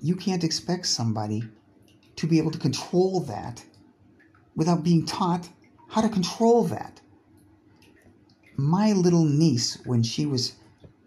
[0.00, 1.44] you can't expect somebody
[2.16, 3.64] to be able to control that
[4.54, 5.48] without being taught
[5.88, 7.00] how to control that.
[8.56, 10.54] My little niece, when she was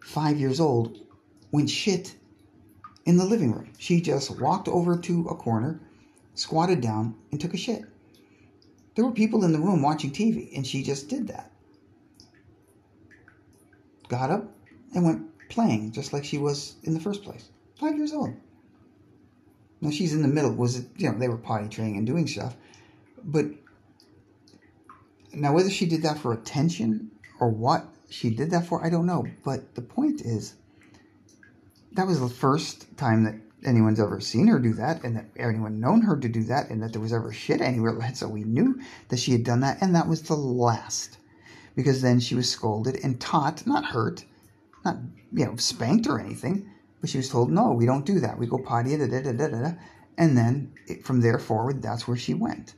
[0.02, 1.00] five years old,
[1.52, 2.16] went shit
[3.06, 3.72] in the living room.
[3.78, 5.80] She just walked over to a corner,
[6.34, 7.84] squatted down, and took a shit.
[8.96, 11.52] There were people in the room watching TV, and she just did that.
[14.10, 14.52] Got up
[14.94, 17.50] and went playing just like she was in the first place.
[17.80, 18.34] Five years old.
[19.82, 20.52] Now she's in the middle.
[20.54, 22.56] Was it, you know, they were potty training and doing stuff.
[23.24, 23.46] But
[25.34, 29.06] now whether she did that for attention or what she did that for, I don't
[29.06, 29.28] know.
[29.44, 30.56] But the point is,
[31.94, 35.80] that was the first time that anyone's ever seen her do that and that anyone
[35.80, 37.98] known her to do that and that there was ever shit anywhere.
[38.16, 39.82] So we knew that she had done that.
[39.82, 41.18] And that was the last.
[41.78, 44.26] Because then she was scolded and taught, not hurt,
[44.84, 44.98] not,
[45.32, 48.40] you know, spanked or anything but she was told, no, we don't do that.
[48.40, 49.72] We go potty, da, da, da, da, da.
[50.18, 52.74] And then it, from there forward, that's where she went.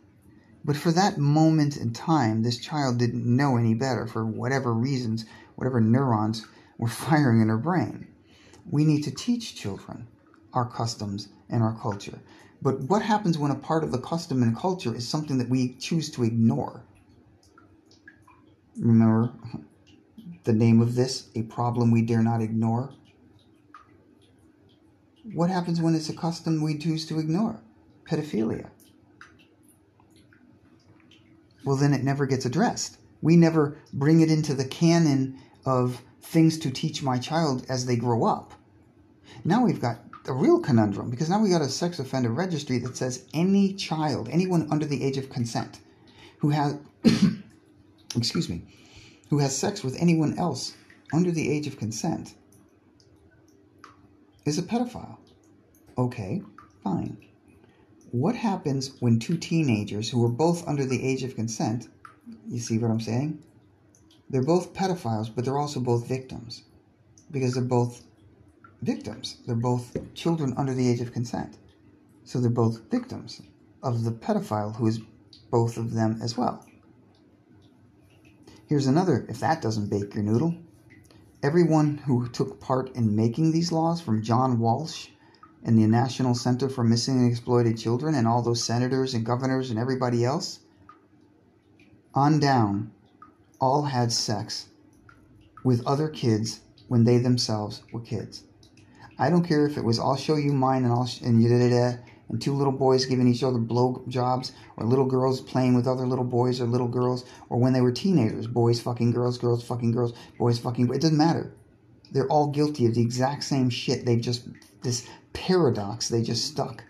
[0.66, 5.26] But for that moment in time, this child didn't know any better for whatever reasons,
[5.56, 6.46] whatever neurons
[6.78, 8.08] were firing in her brain.
[8.70, 10.08] We need to teach children
[10.54, 12.20] our customs and our culture.
[12.62, 15.76] But what happens when a part of the custom and culture is something that we
[15.76, 16.84] choose to ignore?
[18.80, 19.34] Remember
[20.46, 22.94] the name of this, A Problem We Dare Not Ignore?
[25.34, 27.60] What happens when it's a custom we choose to ignore?
[28.06, 28.70] Pedophilia.
[31.66, 32.98] Well, then it never gets addressed.
[33.22, 37.98] We never bring it into the canon of things to teach my child as they
[37.98, 38.54] grow up.
[39.44, 42.96] Now we've got a real conundrum because now we got a sex offender registry that
[42.96, 45.80] says any child, anyone under the age of consent,
[46.40, 46.78] who has,
[48.16, 48.64] excuse me,
[49.30, 50.76] who has sex with anyone else
[51.14, 52.34] under the age of consent
[54.46, 55.18] is a pedophile.
[55.98, 56.42] Okay,
[56.84, 57.18] fine.
[58.12, 61.88] what happens when two teenagers who are both under the age of consent,
[62.48, 63.44] you see what I'm saying?
[64.30, 66.64] They're both pedophiles, but they're also both victims
[67.32, 68.04] because they're both
[68.82, 69.38] victims.
[69.46, 71.58] They're both children under the age of consent.
[72.24, 73.42] So they're both victims
[73.84, 75.00] of the pedophile who is
[75.52, 76.66] both of them as well.
[78.70, 80.54] Here's another, if that doesn't bake your noodle.
[81.42, 85.08] Everyone who took part in making these laws, from John Walsh
[85.64, 89.72] and the National Center for Missing and Exploited Children, and all those senators and governors
[89.72, 90.60] and everybody else,
[92.14, 92.92] on down,
[93.60, 94.68] all had sex
[95.64, 98.44] with other kids when they themselves were kids.
[99.18, 101.50] I don't care if it was I'll show you mine and I'll sh- and you
[101.50, 102.00] did it
[102.30, 106.06] and two little boys giving each other blow jobs or little girls playing with other
[106.06, 109.92] little boys or little girls or when they were teenagers boys fucking girls girls fucking
[109.92, 111.54] girls boys fucking it doesn't matter.
[112.12, 114.06] They're all guilty of the exact same shit.
[114.06, 114.48] They've just
[114.82, 116.84] this paradox they just stuck.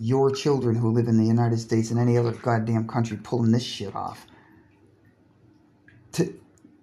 [0.00, 3.64] Your children who live in the United States and any other goddamn country pulling this
[3.64, 4.26] shit off
[6.12, 6.32] to,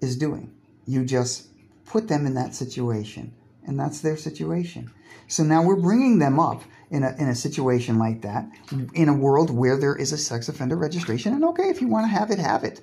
[0.01, 0.53] is doing.
[0.85, 1.47] You just
[1.85, 3.33] put them in that situation
[3.65, 4.91] and that's their situation.
[5.27, 8.47] So now we're bringing them up in a, in a situation like that,
[8.93, 11.33] in a world where there is a sex offender registration.
[11.33, 12.81] And okay, if you want to have it, have it.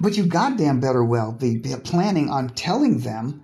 [0.00, 3.42] But you goddamn better well be planning on telling them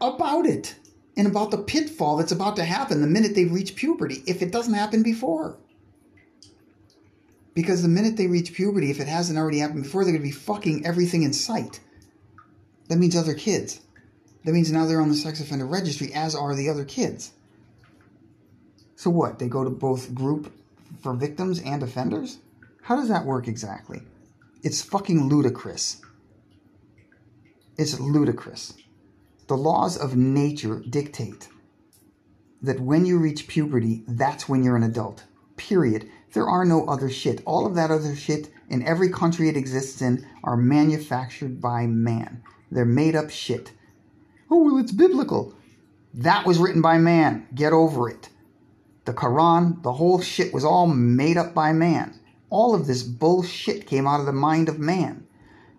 [0.00, 0.74] about it
[1.16, 4.52] and about the pitfall that's about to happen the minute they reach puberty if it
[4.52, 5.56] doesn't happen before.
[7.54, 10.28] Because the minute they reach puberty, if it hasn't already happened before, they're going to
[10.28, 11.78] be fucking everything in sight.
[12.88, 13.80] That means other kids.
[14.44, 17.32] That means now they're on the sex offender registry, as are the other kids.
[19.04, 19.38] So what?
[19.38, 20.50] They go to both group
[21.02, 22.38] for victims and offenders?
[22.80, 24.00] How does that work exactly?
[24.62, 26.00] It's fucking ludicrous.
[27.76, 28.72] It's ludicrous.
[29.46, 31.50] The laws of nature dictate
[32.62, 35.24] that when you reach puberty, that's when you're an adult.
[35.58, 36.08] Period.
[36.32, 37.42] There are no other shit.
[37.44, 42.42] All of that other shit in every country it exists in are manufactured by man.
[42.70, 43.72] They're made up shit.
[44.50, 45.54] Oh, well, it's biblical.
[46.14, 47.46] That was written by man.
[47.54, 48.30] Get over it.
[49.04, 52.18] The Quran, the whole shit was all made up by man.
[52.48, 55.26] All of this bullshit came out of the mind of man.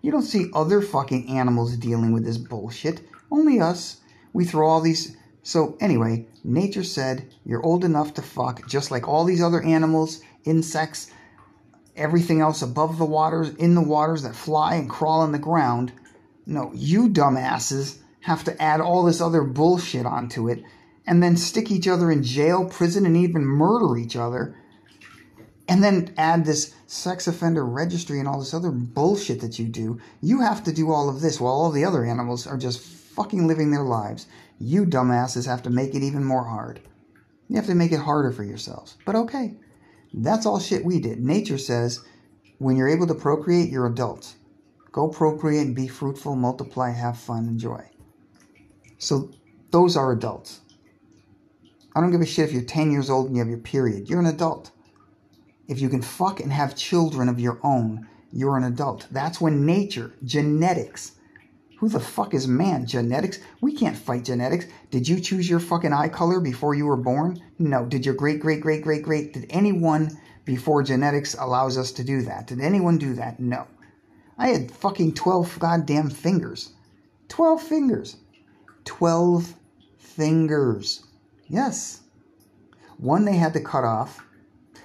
[0.00, 3.00] You don't see other fucking animals dealing with this bullshit.
[3.30, 4.00] Only us.
[4.32, 5.16] We throw all these.
[5.42, 10.20] So, anyway, nature said you're old enough to fuck, just like all these other animals,
[10.44, 11.10] insects,
[11.96, 15.92] everything else above the waters, in the waters that fly and crawl on the ground.
[16.46, 20.62] No, you dumbasses have to add all this other bullshit onto it
[21.06, 24.56] and then stick each other in jail, prison, and even murder each other.
[25.68, 29.98] And then add this sex offender registry and all this other bullshit that you do.
[30.20, 33.46] You have to do all of this while all the other animals are just fucking
[33.46, 34.26] living their lives.
[34.58, 36.80] You dumbasses have to make it even more hard.
[37.48, 38.96] You have to make it harder for yourselves.
[39.04, 39.54] But okay,
[40.12, 41.20] that's all shit we did.
[41.20, 42.04] Nature says
[42.58, 44.36] when you're able to procreate, you're adults.
[44.92, 47.84] Go procreate and be fruitful, multiply, have fun, enjoy.
[48.98, 49.30] So
[49.70, 50.60] those are adults.
[51.96, 54.10] I don't give a shit if you're 10 years old and you have your period.
[54.10, 54.70] You're an adult.
[55.66, 59.06] If you can fuck and have children of your own, you're an adult.
[59.10, 61.12] That's when nature, genetics,
[61.78, 62.84] who the fuck is man?
[62.84, 63.38] Genetics?
[63.62, 64.66] We can't fight genetics.
[64.90, 67.42] Did you choose your fucking eye color before you were born?
[67.58, 67.86] No.
[67.86, 70.10] Did your great, great, great, great, great, did anyone
[70.44, 72.46] before genetics allows us to do that?
[72.46, 73.40] Did anyone do that?
[73.40, 73.66] No.
[74.36, 76.74] I had fucking 12 goddamn fingers.
[77.28, 78.16] 12 fingers.
[78.84, 79.54] 12
[79.96, 81.05] fingers.
[81.48, 82.00] Yes.
[82.98, 84.24] One they had to cut off.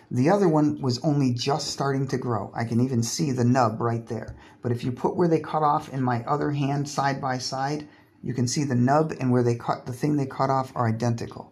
[0.09, 2.51] The other one was only just starting to grow.
[2.53, 4.35] I can even see the nub right there.
[4.61, 7.87] But if you put where they cut off in my other hand side by side,
[8.21, 10.87] you can see the nub and where they cut the thing they cut off are
[10.87, 11.51] identical.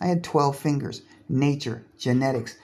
[0.00, 1.02] I had 12 fingers.
[1.28, 2.56] Nature, genetics.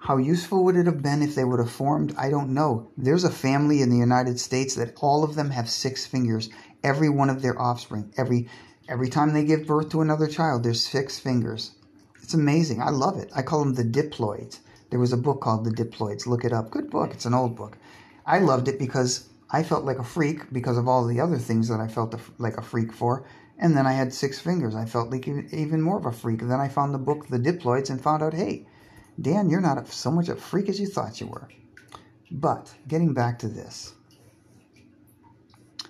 [0.00, 2.14] How useful would it have been if they would have formed?
[2.18, 2.90] I don't know.
[2.96, 6.50] There's a family in the United States that all of them have six fingers
[6.84, 8.12] every one of their offspring.
[8.16, 8.48] Every
[8.88, 11.72] every time they give birth to another child, there's six fingers.
[12.22, 12.82] It's amazing.
[12.82, 13.30] I love it.
[13.34, 14.58] I call them the diploids.
[14.90, 16.26] There was a book called The Diploids.
[16.26, 16.70] Look it up.
[16.70, 17.12] Good book.
[17.12, 17.76] It's an old book.
[18.24, 21.68] I loved it because I felt like a freak because of all the other things
[21.68, 23.26] that I felt like a freak for.
[23.58, 24.74] And then I had six fingers.
[24.74, 26.40] I felt like even more of a freak.
[26.42, 28.66] And then I found the book The Diploids and found out, hey,
[29.20, 31.48] Dan, you're not so much a freak as you thought you were.
[32.30, 33.94] But getting back to this,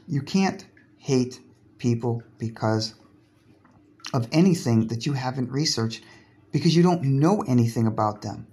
[0.06, 0.64] you can't
[0.96, 1.40] hate
[1.78, 2.94] people because
[4.12, 6.02] of anything that you haven't researched
[6.50, 8.46] because you don't know anything about them.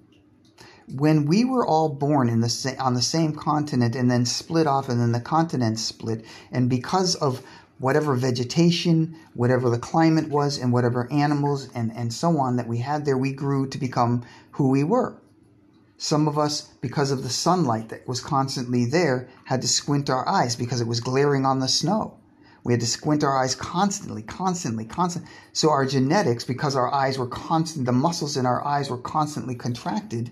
[0.94, 4.68] When we were all born in the sa- on the same continent and then split
[4.68, 7.42] off and then the continent split and because of
[7.80, 12.78] whatever vegetation, whatever the climate was, and whatever animals and, and so on that we
[12.78, 15.18] had there, we grew to become who we were.
[15.98, 20.28] Some of us, because of the sunlight that was constantly there, had to squint our
[20.28, 22.18] eyes because it was glaring on the snow.
[22.66, 25.30] We had to squint our eyes constantly, constantly, constantly.
[25.54, 29.54] So our genetics, because our eyes were constant, the muscles in our eyes were constantly
[29.54, 30.32] contracted.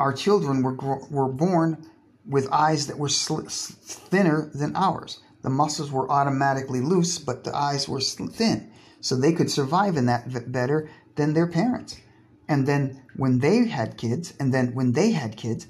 [0.00, 0.74] Our children were
[1.10, 1.86] were born
[2.26, 5.20] with eyes that were thinner than ours.
[5.42, 8.70] The muscles were automatically loose, but the eyes were thin,
[9.02, 12.00] so they could survive in that better than their parents.
[12.48, 15.66] And then when they had kids, and then when they had kids,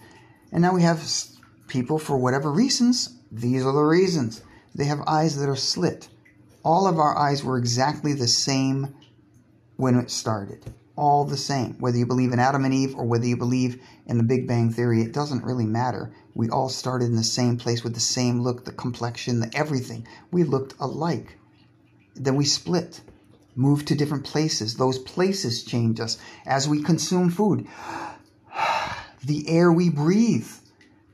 [0.52, 1.02] and now we have
[1.66, 3.16] people for whatever reasons.
[3.32, 4.42] These are the reasons
[4.78, 6.08] they have eyes that are slit.
[6.64, 8.94] All of our eyes were exactly the same
[9.76, 10.72] when it started.
[10.94, 11.74] All the same.
[11.80, 14.70] Whether you believe in Adam and Eve or whether you believe in the Big Bang
[14.70, 16.12] Theory, it doesn't really matter.
[16.32, 20.06] We all started in the same place with the same look, the complexion, the everything.
[20.30, 21.38] We looked alike.
[22.14, 23.00] Then we split,
[23.56, 24.76] moved to different places.
[24.76, 27.66] Those places change us as we consume food.
[29.24, 30.48] The air we breathe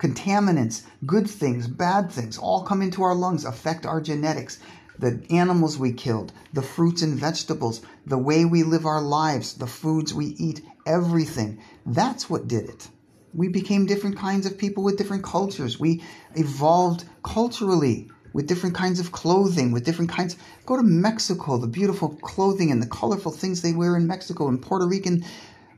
[0.05, 4.59] contaminants, good things, bad things, all come into our lungs, affect our genetics.
[4.99, 9.67] The animals we killed, the fruits and vegetables, the way we live our lives, the
[9.67, 11.59] foods we eat, everything.
[11.87, 12.89] That's what did it.
[13.33, 15.81] We became different kinds of people with different cultures.
[15.81, 16.03] We
[16.37, 20.37] evolved culturally with different kinds of clothing, with different kinds.
[20.67, 24.61] Go to Mexico, the beautiful clothing and the colorful things they wear in Mexico, and
[24.61, 25.25] Puerto Rican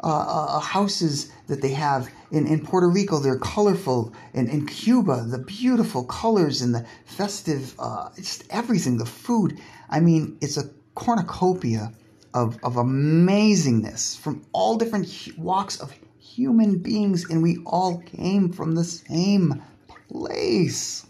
[0.03, 3.19] uh, uh, uh, houses that they have in, in Puerto Rico.
[3.19, 4.13] They're colorful.
[4.35, 9.61] And in Cuba, the beautiful colors and the festive, uh, just everything, the food.
[9.89, 11.93] I mean, it's a cornucopia
[12.35, 18.75] of, of amazingness from all different walks of human beings, and we all came from
[18.75, 19.63] the same
[20.09, 21.07] place.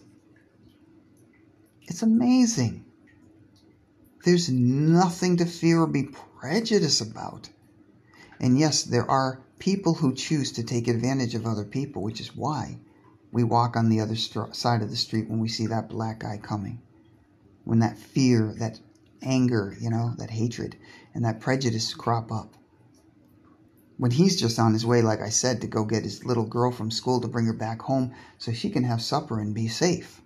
[1.82, 2.84] It's amazing.
[4.24, 6.04] There's nothing to fear or be
[6.40, 7.48] prejudiced about.
[8.38, 12.36] And yes, there are people who choose to take advantage of other people, which is
[12.36, 12.78] why
[13.32, 16.20] we walk on the other st- side of the street when we see that black
[16.20, 16.78] guy coming.
[17.64, 18.78] When that fear, that
[19.22, 20.76] anger, you know, that hatred,
[21.14, 22.54] and that prejudice crop up.
[23.96, 26.70] When he's just on his way, like I said, to go get his little girl
[26.70, 30.20] from school to bring her back home so she can have supper and be safe.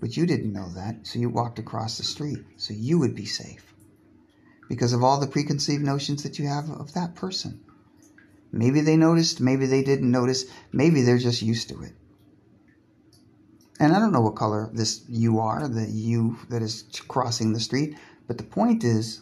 [0.00, 3.26] But you didn't know that, so you walked across the street so you would be
[3.26, 3.71] safe
[4.72, 7.60] because of all the preconceived notions that you have of that person.
[8.52, 11.92] Maybe they noticed, maybe they didn't notice, maybe they're just used to it.
[13.78, 17.60] And I don't know what color this you are, the you that is crossing the
[17.60, 19.20] street, but the point is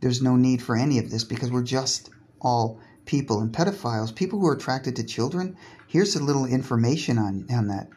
[0.00, 2.10] there's no need for any of this because we're just
[2.42, 5.56] all people and pedophiles, people who are attracted to children.
[5.86, 7.88] Here's a little information on, on that.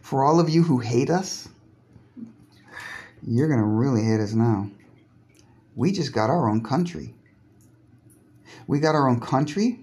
[0.00, 1.50] For all of you who hate us,
[3.26, 4.70] you're going to really hate us now.
[5.74, 7.14] We just got our own country.
[8.66, 9.80] We got our own country.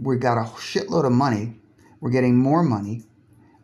[0.00, 1.54] We got a shitload of money.
[2.00, 3.04] We're getting more money.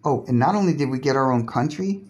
[0.05, 2.05] Oh, and not only did we get our own country,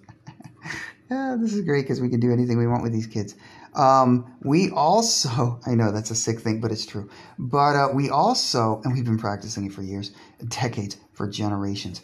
[1.10, 3.34] yeah, this is great because we can do anything we want with these kids.
[3.74, 7.08] Um, we also, I know that's a sick thing, but it's true.
[7.38, 10.12] But uh, we also, and we've been practicing it for years,
[10.48, 12.02] decades, for generations.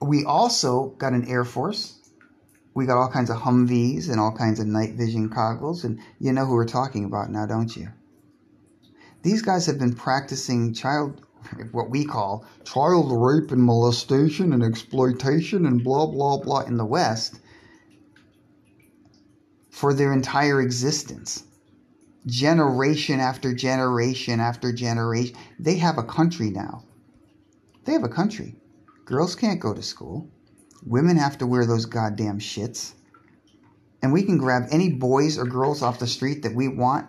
[0.00, 1.95] We also got an Air Force
[2.76, 6.30] we got all kinds of Humvees and all kinds of night vision goggles, and you
[6.30, 7.88] know who we're talking about now, don't you?
[9.22, 11.24] These guys have been practicing child,
[11.72, 16.84] what we call child rape and molestation and exploitation and blah, blah, blah in the
[16.84, 17.40] West
[19.70, 21.44] for their entire existence.
[22.26, 25.34] Generation after generation after generation.
[25.58, 26.84] They have a country now.
[27.86, 28.56] They have a country.
[29.06, 30.28] Girls can't go to school.
[30.86, 32.92] Women have to wear those goddamn shits.
[34.02, 37.08] And we can grab any boys or girls off the street that we want.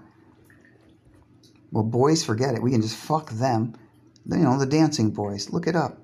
[1.72, 2.64] Well, boys, forget it.
[2.64, 3.76] We can just fuck them.
[4.26, 5.52] You know, the dancing boys.
[5.52, 6.02] Look it up.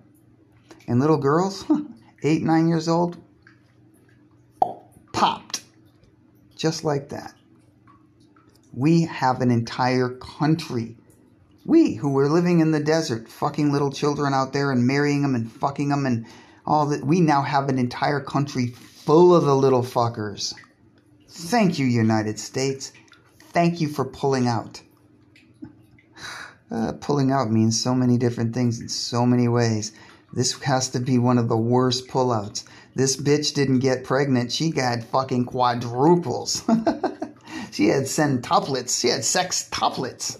[0.88, 1.66] And little girls,
[2.24, 3.18] eight, nine years old,
[5.12, 5.64] popped.
[6.56, 7.34] Just like that.
[8.72, 10.96] We have an entire country.
[11.66, 15.34] We, who were living in the desert, fucking little children out there and marrying them
[15.34, 16.26] and fucking them and
[16.66, 20.53] all that we now have an entire country full of the little fuckers.
[21.28, 22.91] Thank you, United States.
[23.51, 24.82] Thank you for pulling out.
[26.72, 29.91] Uh, pulling out means so many different things in so many ways.
[30.34, 32.64] This has to be one of the worst pullouts.
[32.95, 34.51] This bitch didn't get pregnant.
[34.51, 36.64] She got fucking quadruples.
[37.72, 38.99] she had centuplets.
[38.99, 40.39] She had sextuplets.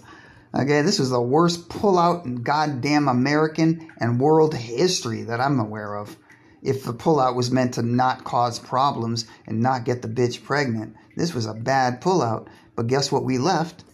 [0.56, 5.96] Okay, this was the worst pullout in goddamn American and world history that I'm aware
[5.96, 6.16] of.
[6.62, 10.94] if the pullout was meant to not cause problems and not get the bitch pregnant.
[11.14, 12.46] This was a bad pullout.
[12.74, 13.84] But guess what we left?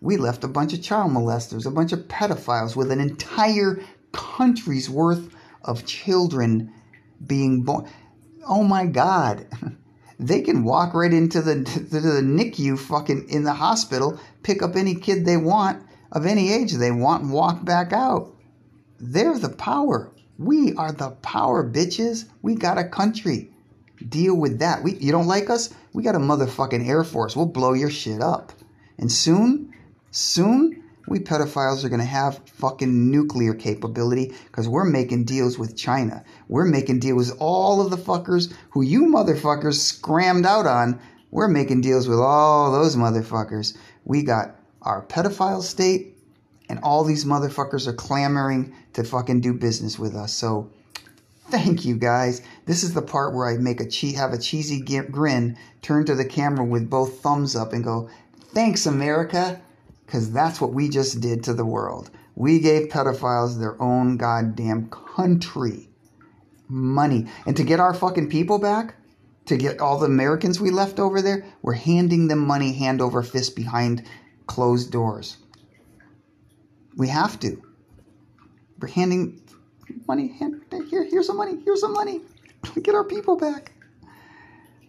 [0.00, 3.80] We left a bunch of child molesters, a bunch of pedophiles with an entire
[4.12, 6.72] country's worth of children
[7.24, 7.88] being born.
[8.46, 9.46] Oh my God.
[10.20, 14.74] They can walk right into the, to the NICU fucking in the hospital, pick up
[14.74, 15.80] any kid they want
[16.12, 18.34] of any age they want and walk back out.
[19.00, 20.10] They're the power.
[20.38, 22.26] We are the power, bitches.
[22.42, 23.50] We got a country.
[24.08, 24.82] Deal with that.
[24.82, 25.74] We you don't like us?
[25.92, 27.34] We got a motherfucking Air Force.
[27.34, 28.52] We'll blow your shit up.
[28.98, 29.74] And soon,
[30.10, 35.76] soon, we pedophiles are going to have fucking nuclear capability because we're making deals with
[35.76, 36.22] China.
[36.48, 41.00] We're making deals with all of the fuckers who you motherfuckers scrammed out on.
[41.30, 43.76] We're making deals with all those motherfuckers.
[44.04, 44.57] We got
[44.88, 46.16] our pedophile state,
[46.68, 50.32] and all these motherfuckers are clamoring to fucking do business with us.
[50.32, 50.70] So,
[51.50, 52.40] thank you guys.
[52.64, 56.14] This is the part where I make a che- have a cheesy grin, turn to
[56.14, 58.08] the camera with both thumbs up, and go,
[58.52, 59.60] "Thanks, America."
[60.06, 62.10] Because that's what we just did to the world.
[62.34, 65.90] We gave pedophiles their own goddamn country.
[66.66, 67.26] Money.
[67.44, 68.94] And to get our fucking people back,
[69.46, 73.22] to get all the Americans we left over there, we're handing them money hand over
[73.22, 74.02] fist behind
[74.48, 75.36] closed doors.
[76.96, 77.62] We have to.
[78.80, 79.40] We're handing
[80.08, 80.36] money.
[80.38, 81.60] Hand, here, here's some money.
[81.64, 82.22] Here's some money.
[82.82, 83.72] Get our people back.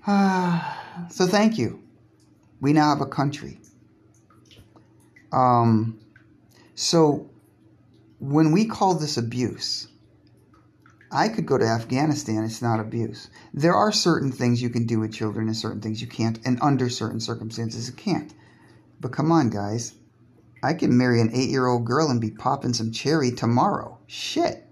[0.08, 0.74] Uh,
[1.12, 1.84] so thank you.
[2.62, 3.60] We now have a country.
[5.32, 6.00] Um,
[6.74, 7.30] so
[8.20, 9.88] when we call this abuse,
[11.12, 12.44] I could go to Afghanistan.
[12.44, 13.30] It's not abuse.
[13.54, 16.60] There are certain things you can do with children and certain things you can't, and
[16.62, 18.34] under certain circumstances you can't.
[19.00, 19.94] But come on, guys.
[20.62, 23.98] I can marry an eight year old girl and be popping some cherry tomorrow.
[24.08, 24.66] Shit.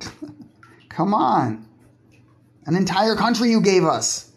[0.88, 1.68] come on.
[2.66, 4.32] An entire country you gave us.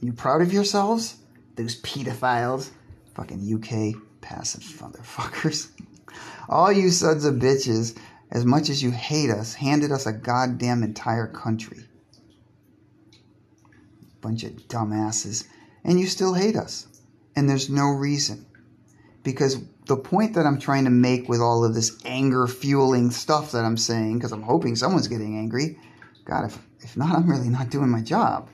[0.00, 1.16] You proud of yourselves?
[1.56, 2.70] Those pedophiles.
[3.14, 5.70] Fucking UK passive motherfuckers.
[6.48, 7.98] All you sons of bitches,
[8.30, 11.84] as much as you hate us, handed us a goddamn entire country.
[14.20, 15.46] Bunch of dumbasses.
[15.84, 16.86] And you still hate us.
[17.34, 18.46] And there's no reason.
[19.22, 23.52] Because the point that I'm trying to make with all of this anger fueling stuff
[23.52, 25.78] that I'm saying, because I'm hoping someone's getting angry,
[26.24, 28.48] God, if, if not, I'm really not doing my job,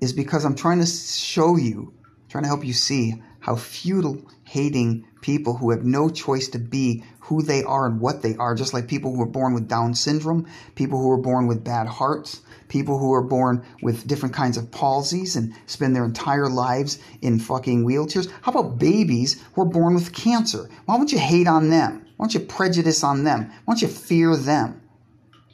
[0.00, 1.92] is because I'm trying to show you,
[2.28, 7.04] trying to help you see how futile hating people who have no choice to be
[7.24, 9.94] who they are and what they are, just like people who are born with Down
[9.94, 14.58] syndrome, people who are born with bad hearts, people who are born with different kinds
[14.58, 18.30] of palsies and spend their entire lives in fucking wheelchairs.
[18.42, 20.68] How about babies who are born with cancer?
[20.84, 22.04] Why don't you hate on them?
[22.16, 23.50] Why don't you prejudice on them?
[23.64, 24.82] Why don't you fear them?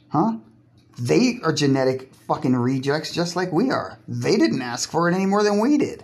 [0.09, 0.39] Huh?
[0.99, 3.97] They are genetic fucking rejects just like we are.
[4.09, 6.03] They didn't ask for it any more than we did.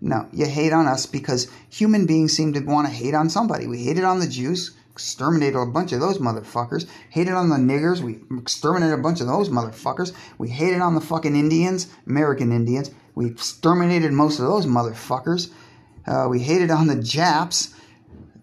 [0.00, 3.66] No, you hate on us because human beings seem to want to hate on somebody.
[3.66, 6.86] We hated on the Jews, exterminated a bunch of those motherfuckers.
[7.08, 10.12] Hated on the niggers, we exterminated a bunch of those motherfuckers.
[10.36, 12.90] We hated on the fucking Indians, American Indians.
[13.14, 15.50] We exterminated most of those motherfuckers.
[16.06, 17.74] Uh, we hated on the Japs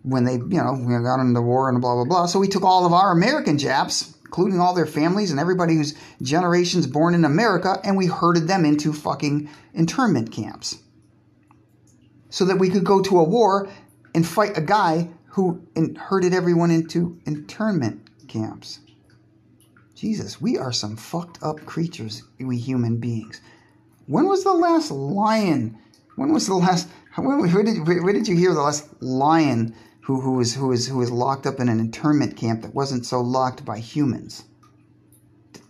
[0.02, 2.26] when they, you know, got into war and blah blah blah.
[2.26, 5.94] So we took all of our American Japs, including all their families and everybody whose
[6.20, 10.80] generations born in America, and we herded them into fucking internment camps
[12.34, 13.70] so that we could go to a war
[14.16, 15.62] and fight a guy who
[16.00, 18.80] herded everyone into internment camps.
[19.94, 23.40] Jesus, we are some fucked up creatures, we human beings.
[24.08, 25.78] When was the last lion?
[26.16, 26.88] When was the last?
[27.16, 30.88] When, where did where did you hear the last lion who who was who was
[30.88, 34.44] who was locked up in an internment camp that wasn't so locked by humans?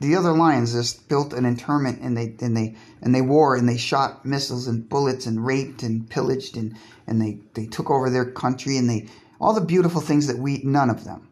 [0.03, 3.67] The other lions just built an internment and they and they and they war and
[3.67, 6.75] they shot missiles and bullets and raped and pillaged and
[7.07, 9.07] and they they took over their country and they
[9.39, 11.29] all the beautiful things that we none of them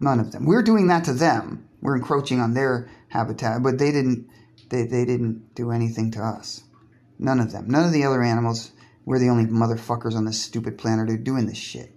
[0.00, 0.44] none of them.
[0.44, 1.68] We're doing that to them.
[1.80, 4.28] We're encroaching on their habitat but they didn't
[4.68, 6.64] they, they didn't do anything to us.
[7.18, 7.68] None of them.
[7.68, 8.72] None of the other animals.
[9.04, 11.93] We're the only motherfuckers on this stupid planet who are doing this shit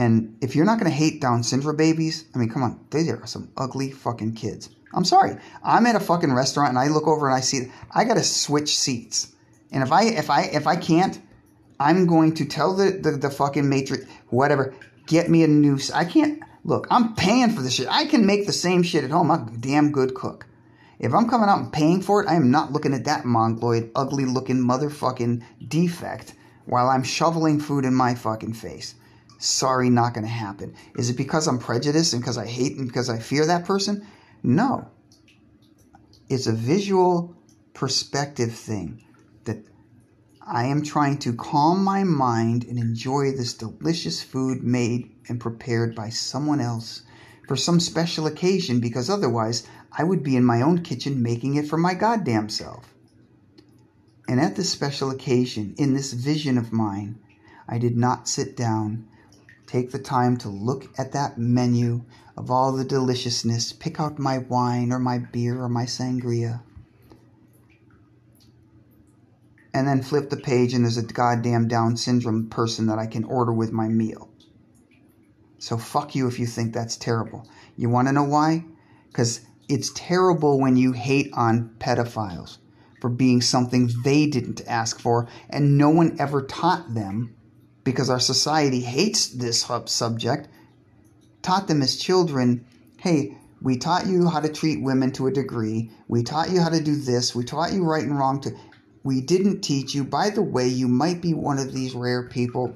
[0.00, 3.06] and if you're not going to hate Down syndrome babies, I mean, come on, they
[3.10, 4.70] are some ugly fucking kids.
[4.94, 5.36] I'm sorry.
[5.62, 8.24] I'm at a fucking restaurant and I look over and I see I got to
[8.24, 9.34] switch seats.
[9.70, 11.20] And if I if I if I can't,
[11.78, 14.72] I'm going to tell the the, the fucking matrix whatever,
[15.06, 15.78] get me a new.
[15.94, 16.86] I can't look.
[16.90, 17.88] I'm paying for this shit.
[17.90, 19.30] I can make the same shit at home.
[19.30, 20.46] I'm a damn good cook.
[20.98, 23.90] If I'm coming out and paying for it, I am not looking at that mongoloid,
[23.94, 26.32] ugly looking motherfucking defect
[26.64, 28.94] while I'm shoveling food in my fucking face.
[29.42, 30.74] Sorry, not going to happen.
[30.98, 34.06] Is it because I'm prejudiced and because I hate and because I fear that person?
[34.42, 34.88] No.
[36.28, 37.34] It's a visual
[37.72, 39.02] perspective thing
[39.44, 39.64] that
[40.46, 45.94] I am trying to calm my mind and enjoy this delicious food made and prepared
[45.94, 47.00] by someone else
[47.48, 51.66] for some special occasion because otherwise I would be in my own kitchen making it
[51.66, 52.92] for my goddamn self.
[54.28, 57.18] And at this special occasion, in this vision of mine,
[57.66, 59.06] I did not sit down
[59.70, 62.04] take the time to look at that menu
[62.36, 66.60] of all the deliciousness, pick out my wine or my beer or my sangria,
[69.72, 73.22] and then flip the page and there's a goddamn Down syndrome person that I can
[73.22, 74.28] order with my meal.
[75.58, 77.48] So fuck you if you think that's terrible.
[77.76, 78.64] You want to know why?
[79.06, 82.58] Because it's terrible when you hate on pedophiles
[83.00, 87.36] for being something they didn't ask for and no one ever taught them
[87.84, 90.48] because our society hates this subject,
[91.42, 92.64] taught them as children,
[92.98, 95.90] hey, we taught you how to treat women to a degree.
[96.08, 97.34] We taught you how to do this.
[97.34, 98.54] We taught you right and wrong to
[99.02, 100.04] we didn't teach you.
[100.04, 102.74] By the way, you might be one of these rare people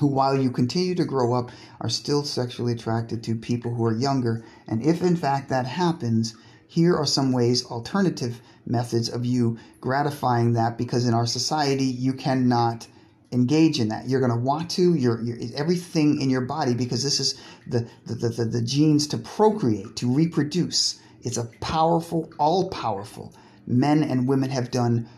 [0.00, 3.96] who, while you continue to grow up, are still sexually attracted to people who are
[3.96, 4.44] younger.
[4.66, 6.34] And if in fact that happens,
[6.66, 12.14] here are some ways, alternative methods of you gratifying that because in our society, you
[12.14, 12.88] cannot
[13.34, 14.08] engage in that.
[14.08, 14.94] You're going to want to.
[14.94, 15.22] You're,
[15.54, 20.12] everything in your body because this is the, the, the, the genes to procreate, to
[20.12, 21.00] reproduce.
[21.22, 23.34] It's a powerful, all powerful.
[23.66, 25.08] Men and women have done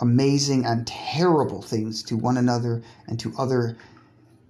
[0.00, 3.76] amazing and terrible things to one another and to other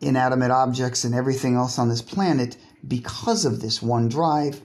[0.00, 2.56] inanimate objects and everything else on this planet
[2.86, 4.60] because of this one drive.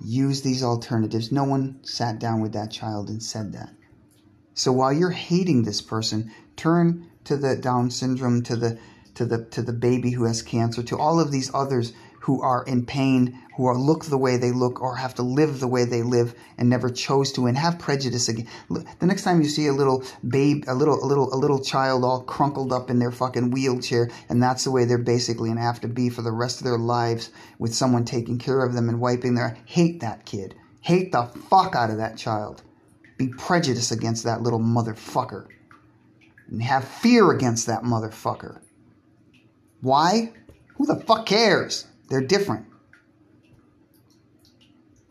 [0.00, 1.30] Use these alternatives.
[1.30, 3.70] No one sat down with that child and said that.
[4.54, 8.78] So while you're hating this person, turn to the Down syndrome, to the
[9.14, 12.64] to the to the baby who has cancer, to all of these others who are
[12.64, 15.84] in pain, who are look the way they look or have to live the way
[15.84, 18.46] they live and never chose to and have prejudice again.
[18.70, 22.02] The next time you see a little babe, a little a little a little child
[22.02, 25.62] all crunkled up in their fucking wheelchair and that's the way they're basically going to
[25.62, 28.88] have to be for the rest of their lives with someone taking care of them
[28.88, 30.54] and wiping their hate that kid.
[30.80, 32.62] Hate the fuck out of that child.
[33.18, 35.48] Be prejudiced against that little motherfucker
[36.48, 38.60] and have fear against that motherfucker.
[39.80, 40.32] Why?
[40.76, 41.86] Who the fuck cares?
[42.08, 42.66] They're different.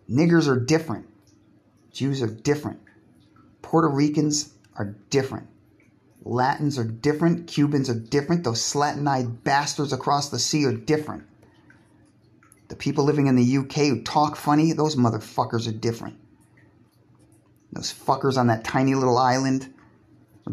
[0.09, 1.07] Niggers are different.
[1.91, 2.79] Jews are different.
[3.61, 5.47] Puerto Ricans are different.
[6.23, 7.47] Latins are different.
[7.47, 8.43] Cubans are different.
[8.43, 11.23] Those slatin eyed bastards across the sea are different.
[12.69, 16.17] The people living in the UK who talk funny, those motherfuckers are different.
[17.71, 19.73] Those fuckers on that tiny little island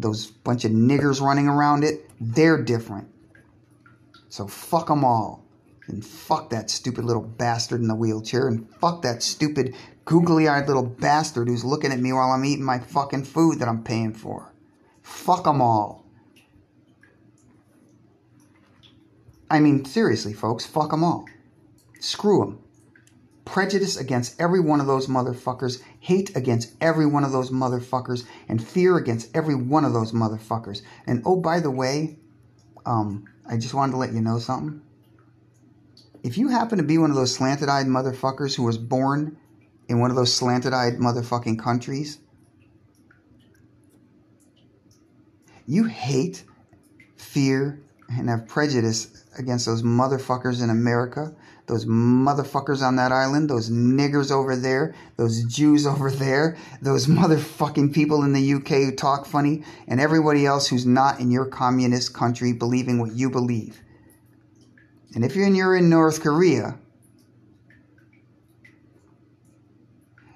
[0.01, 3.07] those bunch of niggers running around it, they're different.
[4.29, 5.43] So fuck them all.
[5.87, 8.47] And fuck that stupid little bastard in the wheelchair.
[8.47, 12.65] And fuck that stupid googly eyed little bastard who's looking at me while I'm eating
[12.65, 14.51] my fucking food that I'm paying for.
[15.03, 16.05] Fuck them all.
[19.49, 21.25] I mean, seriously, folks, fuck them all.
[21.99, 22.64] Screw them
[23.45, 28.65] prejudice against every one of those motherfuckers, hate against every one of those motherfuckers, and
[28.65, 30.81] fear against every one of those motherfuckers.
[31.07, 32.17] And oh, by the way,
[32.85, 34.81] um, I just wanted to let you know something.
[36.23, 39.37] If you happen to be one of those slanted eyed motherfuckers who was born
[39.87, 42.17] in one of those slanted eyed motherfucking countries,
[45.67, 46.43] you hate,
[47.15, 51.35] fear, and have prejudice against those motherfuckers in America
[51.67, 57.93] those motherfuckers on that island, those niggers over there, those Jews over there, those motherfucking
[57.93, 62.13] people in the UK who talk funny, and everybody else who's not in your communist
[62.13, 63.81] country believing what you believe.
[65.15, 66.77] And if you're in, you're in North Korea,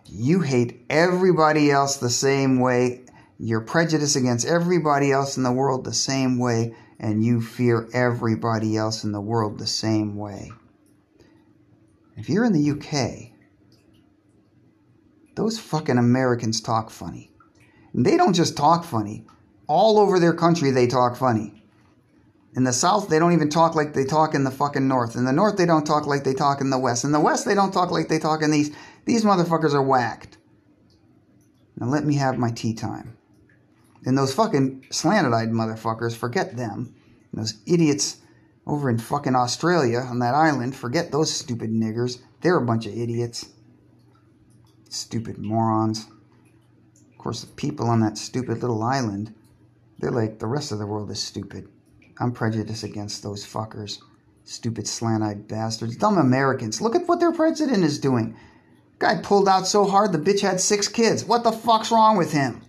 [0.06, 3.02] you hate everybody else the same way.
[3.38, 8.76] You're prejudiced against everybody else in the world the same way, and you fear everybody
[8.76, 10.52] else in the world the same way.
[12.20, 13.32] If you're in the UK,
[15.38, 17.32] those fucking Americans talk funny.
[17.93, 19.26] And they don't just talk funny.
[19.67, 21.63] All over their country, they talk funny.
[22.57, 25.15] In the South, they don't even talk like they talk in the fucking North.
[25.15, 27.05] In the North, they don't talk like they talk in the West.
[27.05, 28.76] In the West, they don't talk like they talk in these.
[29.05, 30.38] These motherfuckers are whacked.
[31.78, 33.17] Now let me have my tea time.
[34.05, 36.93] And those fucking slanted eyed motherfuckers, forget them.
[37.32, 38.17] those idiots
[38.70, 40.76] over in fucking Australia on that island.
[40.76, 42.20] Forget those stupid niggers.
[42.41, 43.49] They're a bunch of idiots.
[44.89, 46.07] Stupid morons.
[47.11, 49.34] Of course, the people on that stupid little island,
[49.97, 51.67] they're like the rest of the world is stupid.
[52.20, 53.99] I'm prejudiced against those fuckers.
[54.43, 55.97] Stupid slant eyed bastards.
[55.97, 56.80] Dumb Americans.
[56.80, 58.36] Look at what their president is doing.
[58.99, 61.26] Guy pulled out so hard the bitch had six kids.
[61.26, 62.61] What the fuck's wrong with him?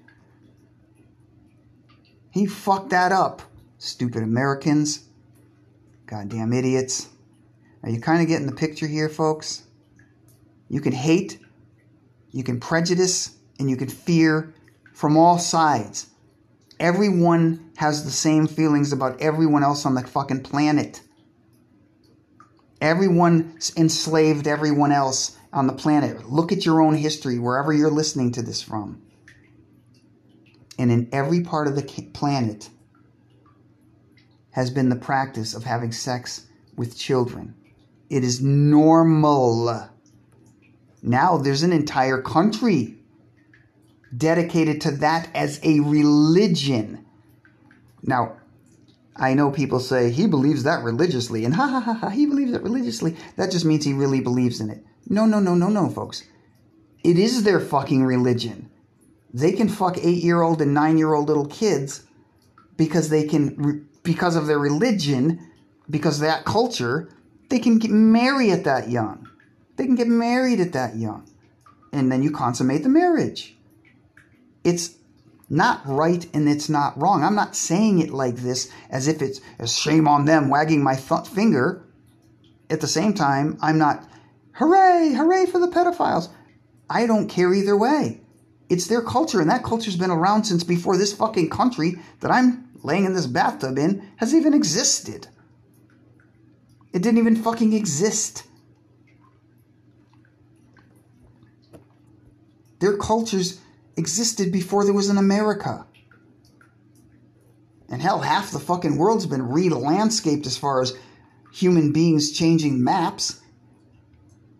[2.30, 3.42] He fucked that up.
[3.78, 5.09] Stupid Americans.
[6.10, 7.08] Goddamn idiots.
[7.84, 9.62] Are you kind of getting the picture here, folks?
[10.68, 11.38] You can hate,
[12.32, 14.52] you can prejudice, and you can fear
[14.92, 16.08] from all sides.
[16.80, 21.00] Everyone has the same feelings about everyone else on the fucking planet.
[22.80, 26.28] Everyone enslaved everyone else on the planet.
[26.28, 29.00] Look at your own history, wherever you're listening to this from.
[30.76, 31.82] And in every part of the
[32.12, 32.68] planet
[34.52, 36.46] has been the practice of having sex
[36.76, 37.54] with children.
[38.08, 39.88] It is normal.
[41.02, 42.98] Now there's an entire country
[44.16, 47.04] dedicated to that as a religion.
[48.02, 48.36] Now,
[49.16, 52.52] I know people say he believes that religiously, and ha ha ha ha, he believes
[52.52, 53.16] it religiously.
[53.36, 54.84] That just means he really believes in it.
[55.08, 56.24] No, no, no, no, no, folks.
[57.02, 58.70] It is their fucking religion.
[59.32, 62.04] They can fuck eight year old and nine year old little kids
[62.76, 65.50] because they can, because of their religion,
[65.88, 67.10] because of that culture,
[67.48, 69.28] they can get married at that young.
[69.76, 71.28] They can get married at that young.
[71.92, 73.56] And then you consummate the marriage.
[74.62, 74.94] It's
[75.48, 77.24] not right and it's not wrong.
[77.24, 80.94] I'm not saying it like this as if it's a shame on them wagging my
[80.94, 81.84] th- finger.
[82.70, 84.08] At the same time, I'm not,
[84.52, 86.28] hooray, hooray for the pedophiles.
[86.88, 88.20] I don't care either way.
[88.68, 92.69] It's their culture, and that culture's been around since before this fucking country that I'm
[92.82, 95.28] laying in this bathtub in has even existed.
[96.92, 98.44] It didn't even fucking exist.
[102.80, 103.60] Their cultures
[103.96, 105.86] existed before there was an America.
[107.90, 110.96] And hell, half the fucking world's been re-landscaped as far as
[111.52, 113.40] human beings changing maps.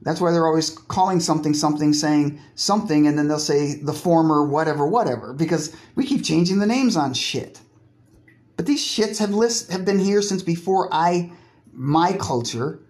[0.03, 4.45] That's why they're always calling something something, saying something, and then they'll say the former
[4.45, 7.61] whatever whatever because we keep changing the names on shit.
[8.61, 11.33] But these shits have list have been here since before I
[11.73, 12.83] my culture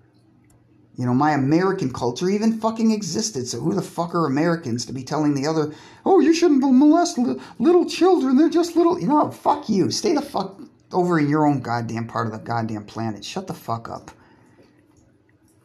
[0.96, 3.46] you know, my American culture even fucking existed.
[3.46, 5.72] So who the fuck are Americans to be telling the other,
[6.04, 8.36] oh, you shouldn't molest li- little children.
[8.36, 8.98] They're just little.
[8.98, 9.92] You know, fuck you.
[9.92, 10.60] Stay the fuck
[10.90, 13.24] over in your own goddamn part of the goddamn planet.
[13.24, 14.10] Shut the fuck up.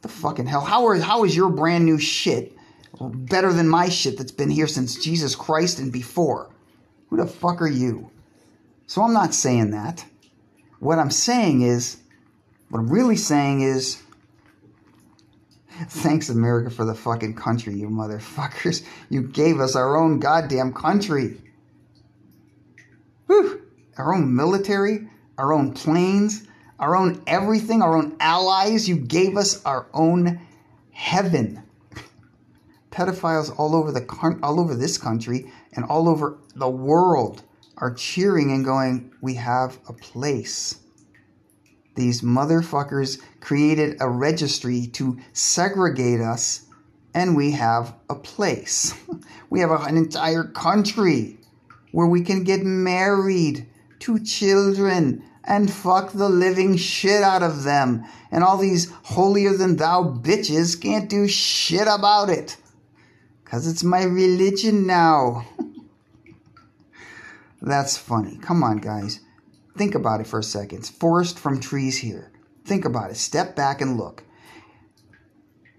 [0.03, 0.62] The fucking hell.
[0.62, 2.56] How are how is your brand new shit
[3.01, 6.51] better than my shit that's been here since Jesus Christ and before?
[7.10, 8.12] Who the fuck are you?
[8.88, 10.05] So I'm not saying that.
[10.79, 11.97] What I'm saying is,
[12.69, 14.01] what I'm really saying is
[15.88, 18.86] Thanks, America, for the fucking country, you motherfuckers.
[19.09, 21.41] You gave us our own goddamn country.
[23.27, 23.61] Whew.
[23.97, 26.47] Our own military, our own planes,
[26.79, 28.88] our own everything, our own allies.
[28.88, 30.39] You gave us our own
[30.91, 31.61] heaven.
[32.91, 37.43] Pedophiles all over the all over this country and all over the world
[37.78, 40.76] are cheering and going, "We have a place."
[41.95, 46.61] These motherfuckers created a registry to segregate us,
[47.13, 48.93] and we have a place.
[49.49, 51.38] We have an entire country
[51.91, 53.67] where we can get married
[53.99, 58.03] to children and fuck the living shit out of them.
[58.32, 62.57] And all these holier than thou bitches can't do shit about it.
[63.43, 65.45] Because it's my religion now.
[67.62, 68.38] That's funny.
[68.38, 69.22] Come on, guys.
[69.78, 70.86] Think about it for a second.
[70.86, 72.32] Forest from trees here.
[72.66, 73.18] Think about it.
[73.18, 74.24] Step back and look.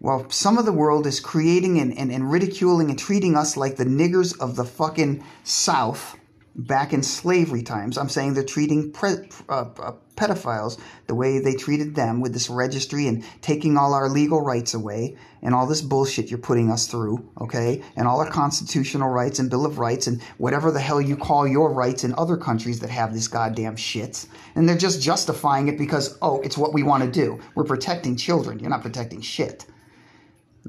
[0.00, 3.76] Well, some of the world is creating and, and, and ridiculing and treating us like
[3.76, 6.16] the niggers of the fucking South
[6.56, 7.98] back in slavery times.
[7.98, 12.48] I'm saying they're treating pre- uh, uh, pedophiles the way they treated them with this
[12.48, 16.86] registry and taking all our legal rights away and all this bullshit you're putting us
[16.86, 17.82] through, okay?
[17.94, 21.46] And all our constitutional rights and Bill of Rights and whatever the hell you call
[21.46, 24.26] your rights in other countries that have this goddamn shit.
[24.54, 27.38] And they're just justifying it because, oh, it's what we want to do.
[27.54, 28.58] We're protecting children.
[28.58, 29.66] You're not protecting shit.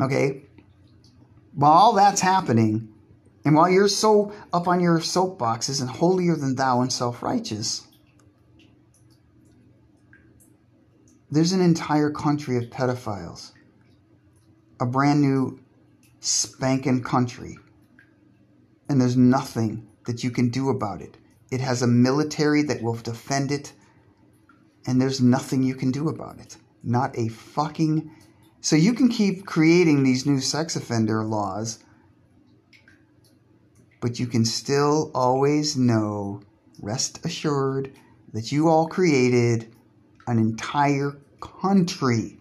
[0.01, 0.43] Okay?
[1.53, 2.93] While all that's happening,
[3.47, 7.87] and while you're so up on your soapboxes and holier than thou and self righteous,
[11.31, 13.53] there's an entire country of pedophiles.
[14.81, 15.61] A brand new
[16.19, 17.57] spanking country.
[18.89, 21.15] And there's nothing that you can do about it.
[21.49, 23.71] It has a military that will defend it,
[24.85, 26.57] and there's nothing you can do about it.
[26.83, 28.11] Not a fucking.
[28.59, 31.79] So you can keep creating these new sex offender laws
[33.99, 36.41] but you can still always know,
[36.81, 37.91] rest assured,
[38.33, 39.73] that you all created
[40.27, 42.37] an entire country,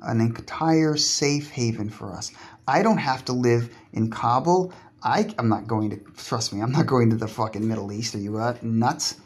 [0.00, 2.32] an entire safe haven for us.
[2.68, 4.72] I don't have to live in Kabul.
[5.02, 8.14] I, I'm not going to, trust me, I'm not going to the fucking Middle East.
[8.14, 9.16] Are you uh, nuts?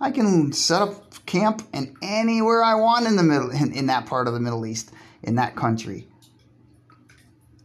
[0.00, 4.06] I can set up camp in anywhere I want in the middle, in, in that
[4.06, 4.92] part of the Middle East,
[5.22, 6.06] in that country,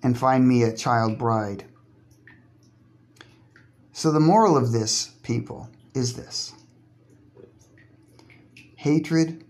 [0.02, 1.66] and find me a child bride.
[3.94, 6.54] So the moral of this, people, is this
[8.78, 9.44] hatred,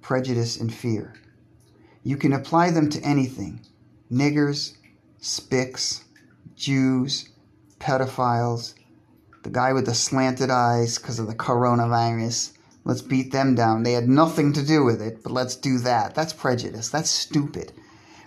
[0.00, 1.14] prejudice, and fear.
[2.02, 3.60] You can apply them to anything
[4.10, 4.76] niggers,
[5.20, 6.04] spics,
[6.56, 7.28] Jews,
[7.78, 8.74] pedophiles,
[9.42, 12.52] the guy with the slanted eyes because of the coronavirus.
[12.84, 13.82] Let's beat them down.
[13.82, 16.14] They had nothing to do with it, but let's do that.
[16.14, 16.88] That's prejudice.
[16.88, 17.72] That's stupid.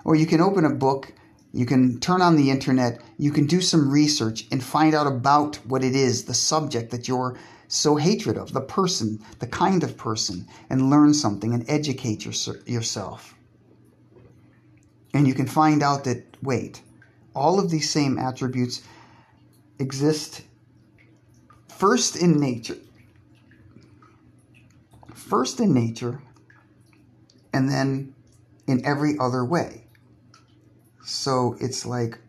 [0.06, 1.14] Or you can open a book,
[1.54, 5.58] you can turn on the internet, you can do some research and find out about
[5.66, 7.38] what it is, the subject that you're
[7.68, 12.34] so hatred of, the person, the kind of person, and learn something and educate your,
[12.66, 13.36] yourself.
[15.14, 16.82] And you can find out that, wait,
[17.36, 18.82] all of these same attributes
[19.80, 20.44] exist
[21.68, 22.78] first in nature.
[25.14, 26.22] First in nature,
[27.54, 28.14] and then
[28.68, 29.81] in every other way.
[31.04, 32.20] So it's like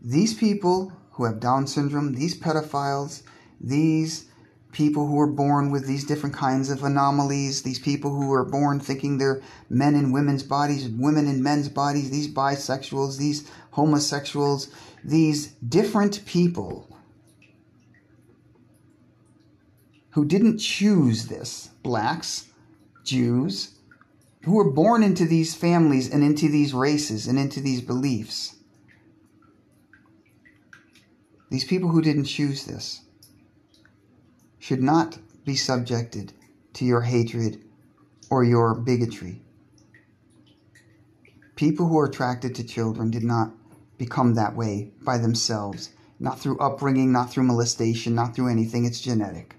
[0.00, 3.22] these people who have Down syndrome, these pedophiles,
[3.60, 4.26] these
[4.72, 8.78] people who are born with these different kinds of anomalies, these people who are born
[8.78, 14.68] thinking they're men in women's bodies, women in men's bodies, these bisexuals, these homosexuals,
[15.02, 16.88] these different people
[20.10, 22.46] who didn't choose this blacks,
[23.04, 23.77] Jews,
[24.44, 28.56] who were born into these families and into these races and into these beliefs.
[31.50, 33.02] These people who didn't choose this
[34.58, 36.32] should not be subjected
[36.74, 37.64] to your hatred
[38.30, 39.42] or your bigotry.
[41.56, 43.52] People who are attracted to children did not
[43.96, 48.84] become that way by themselves, not through upbringing, not through molestation, not through anything.
[48.84, 49.56] It's genetic.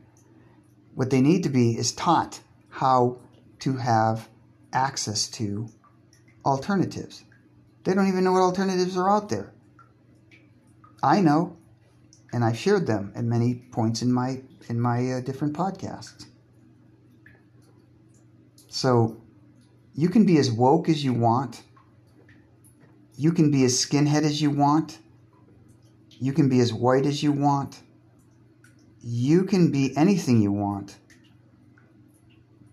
[0.96, 3.18] What they need to be is taught how
[3.60, 4.30] to have
[4.74, 5.70] access to
[6.46, 7.24] alternatives.
[7.84, 9.54] They don't even know what alternatives are out there.
[11.02, 11.58] I know,
[12.34, 16.26] and I've shared them at many points in my in my uh, different podcasts.
[18.68, 19.20] So,
[19.96, 21.64] you can be as woke as you want.
[23.16, 25.00] You can be as skinhead as you want.
[26.20, 27.82] You can be as white as you want.
[29.02, 30.98] You can be anything you want.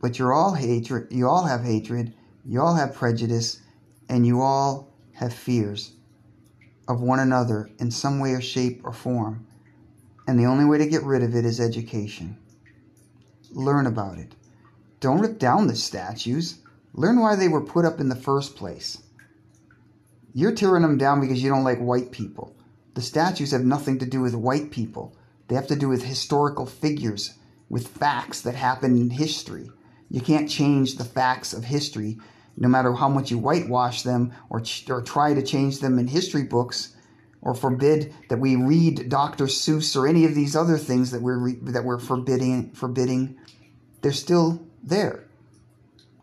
[0.07, 3.61] But you're all hatred, you all have hatred, you all have prejudice,
[4.09, 5.95] and you all have fears
[6.87, 9.49] of one another in some way or shape or form.
[10.29, 12.39] And the only way to get rid of it is education.
[13.51, 14.37] Learn about it.
[15.01, 16.61] Don't rip down the statues.
[16.93, 19.03] Learn why they were put up in the first place.
[20.35, 22.55] You're tearing them down because you don't like white people.
[22.95, 25.17] The statues have nothing to do with white people.
[25.49, 27.35] They have to do with historical figures,
[27.69, 29.69] with facts that happen in history.
[30.09, 32.19] You can't change the facts of history,
[32.57, 36.45] no matter how much you whitewash them or, or try to change them in history
[36.45, 36.95] books
[37.43, 39.47] or forbid that we read Dr.
[39.47, 43.37] Seuss or any of these other things that we're re- that we're forbidding forbidding.
[44.01, 45.25] They're still there.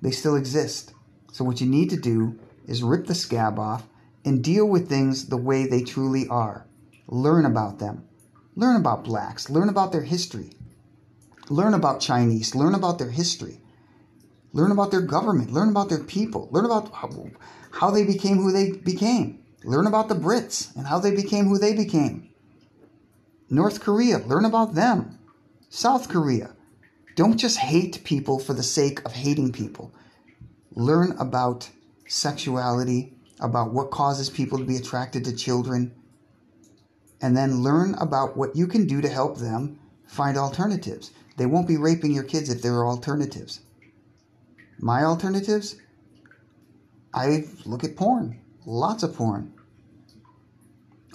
[0.02, 0.94] They still exist.
[1.32, 3.88] So what you need to do is rip the scab off
[4.26, 6.68] and deal with things the way they truly are.
[7.08, 8.08] Learn about them.
[8.56, 9.50] Learn about blacks.
[9.50, 10.52] Learn about their history.
[11.50, 12.56] Learn about chinese.
[12.56, 13.63] Learn about their history
[14.54, 16.92] learn about their government learn about their people learn about
[17.72, 21.58] how, they became who they became Learn about the Brits and how they became who
[21.58, 22.30] they became.
[23.50, 25.20] North Korea, learn about them.
[25.70, 26.54] South Korea,
[27.16, 29.94] don't just hate people for the sake of hating people.
[30.76, 31.70] Learn about
[32.08, 35.94] sexuality, about what causes people to be attracted to children,
[37.22, 41.12] and then learn about what you can do to help them find alternatives.
[41.38, 43.62] They won't be raping your kids if there are alternatives.
[44.84, 45.78] My alternatives?
[47.14, 48.42] I look at porn.
[48.66, 49.54] Lots of porn.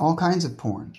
[0.01, 0.95] All kinds of porn.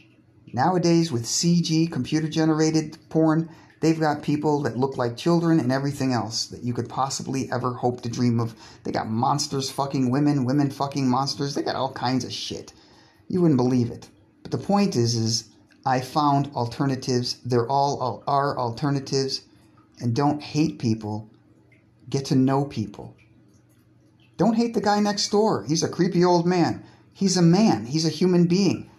[0.53, 3.49] Nowadays, with CG, computer generated porn,
[3.79, 7.73] they've got people that look like children and everything else that you could possibly ever
[7.73, 8.53] hope to dream of.
[8.83, 11.55] They got monsters fucking women, women fucking monsters.
[11.55, 12.71] They got all kinds of shit.
[13.27, 14.09] You wouldn't believe it.
[14.43, 15.49] But the point is, is
[15.87, 17.39] I found alternatives.
[17.43, 19.41] They're all are alternatives.
[19.99, 21.31] And don't hate people.
[22.09, 23.15] Get to know people.
[24.37, 25.65] Don't hate the guy next door.
[25.67, 26.83] He's a creepy old man.
[27.13, 27.85] He's a man.
[27.85, 28.89] He's a human being.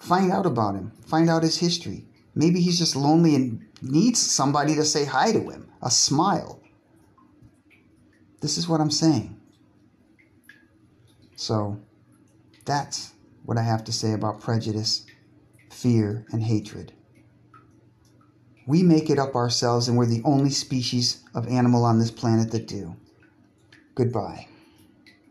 [0.00, 0.92] Find out about him.
[1.06, 2.04] Find out his history.
[2.34, 5.70] Maybe he's just lonely and needs somebody to say hi to him.
[5.80, 6.60] A smile.
[8.40, 9.40] This is what I'm saying.
[11.36, 11.80] So,
[12.64, 13.12] that's
[13.44, 15.06] what I have to say about prejudice,
[15.70, 16.93] fear, and hatred.
[18.66, 22.50] We make it up ourselves, and we're the only species of animal on this planet
[22.52, 22.96] that do.
[23.94, 24.48] Goodbye.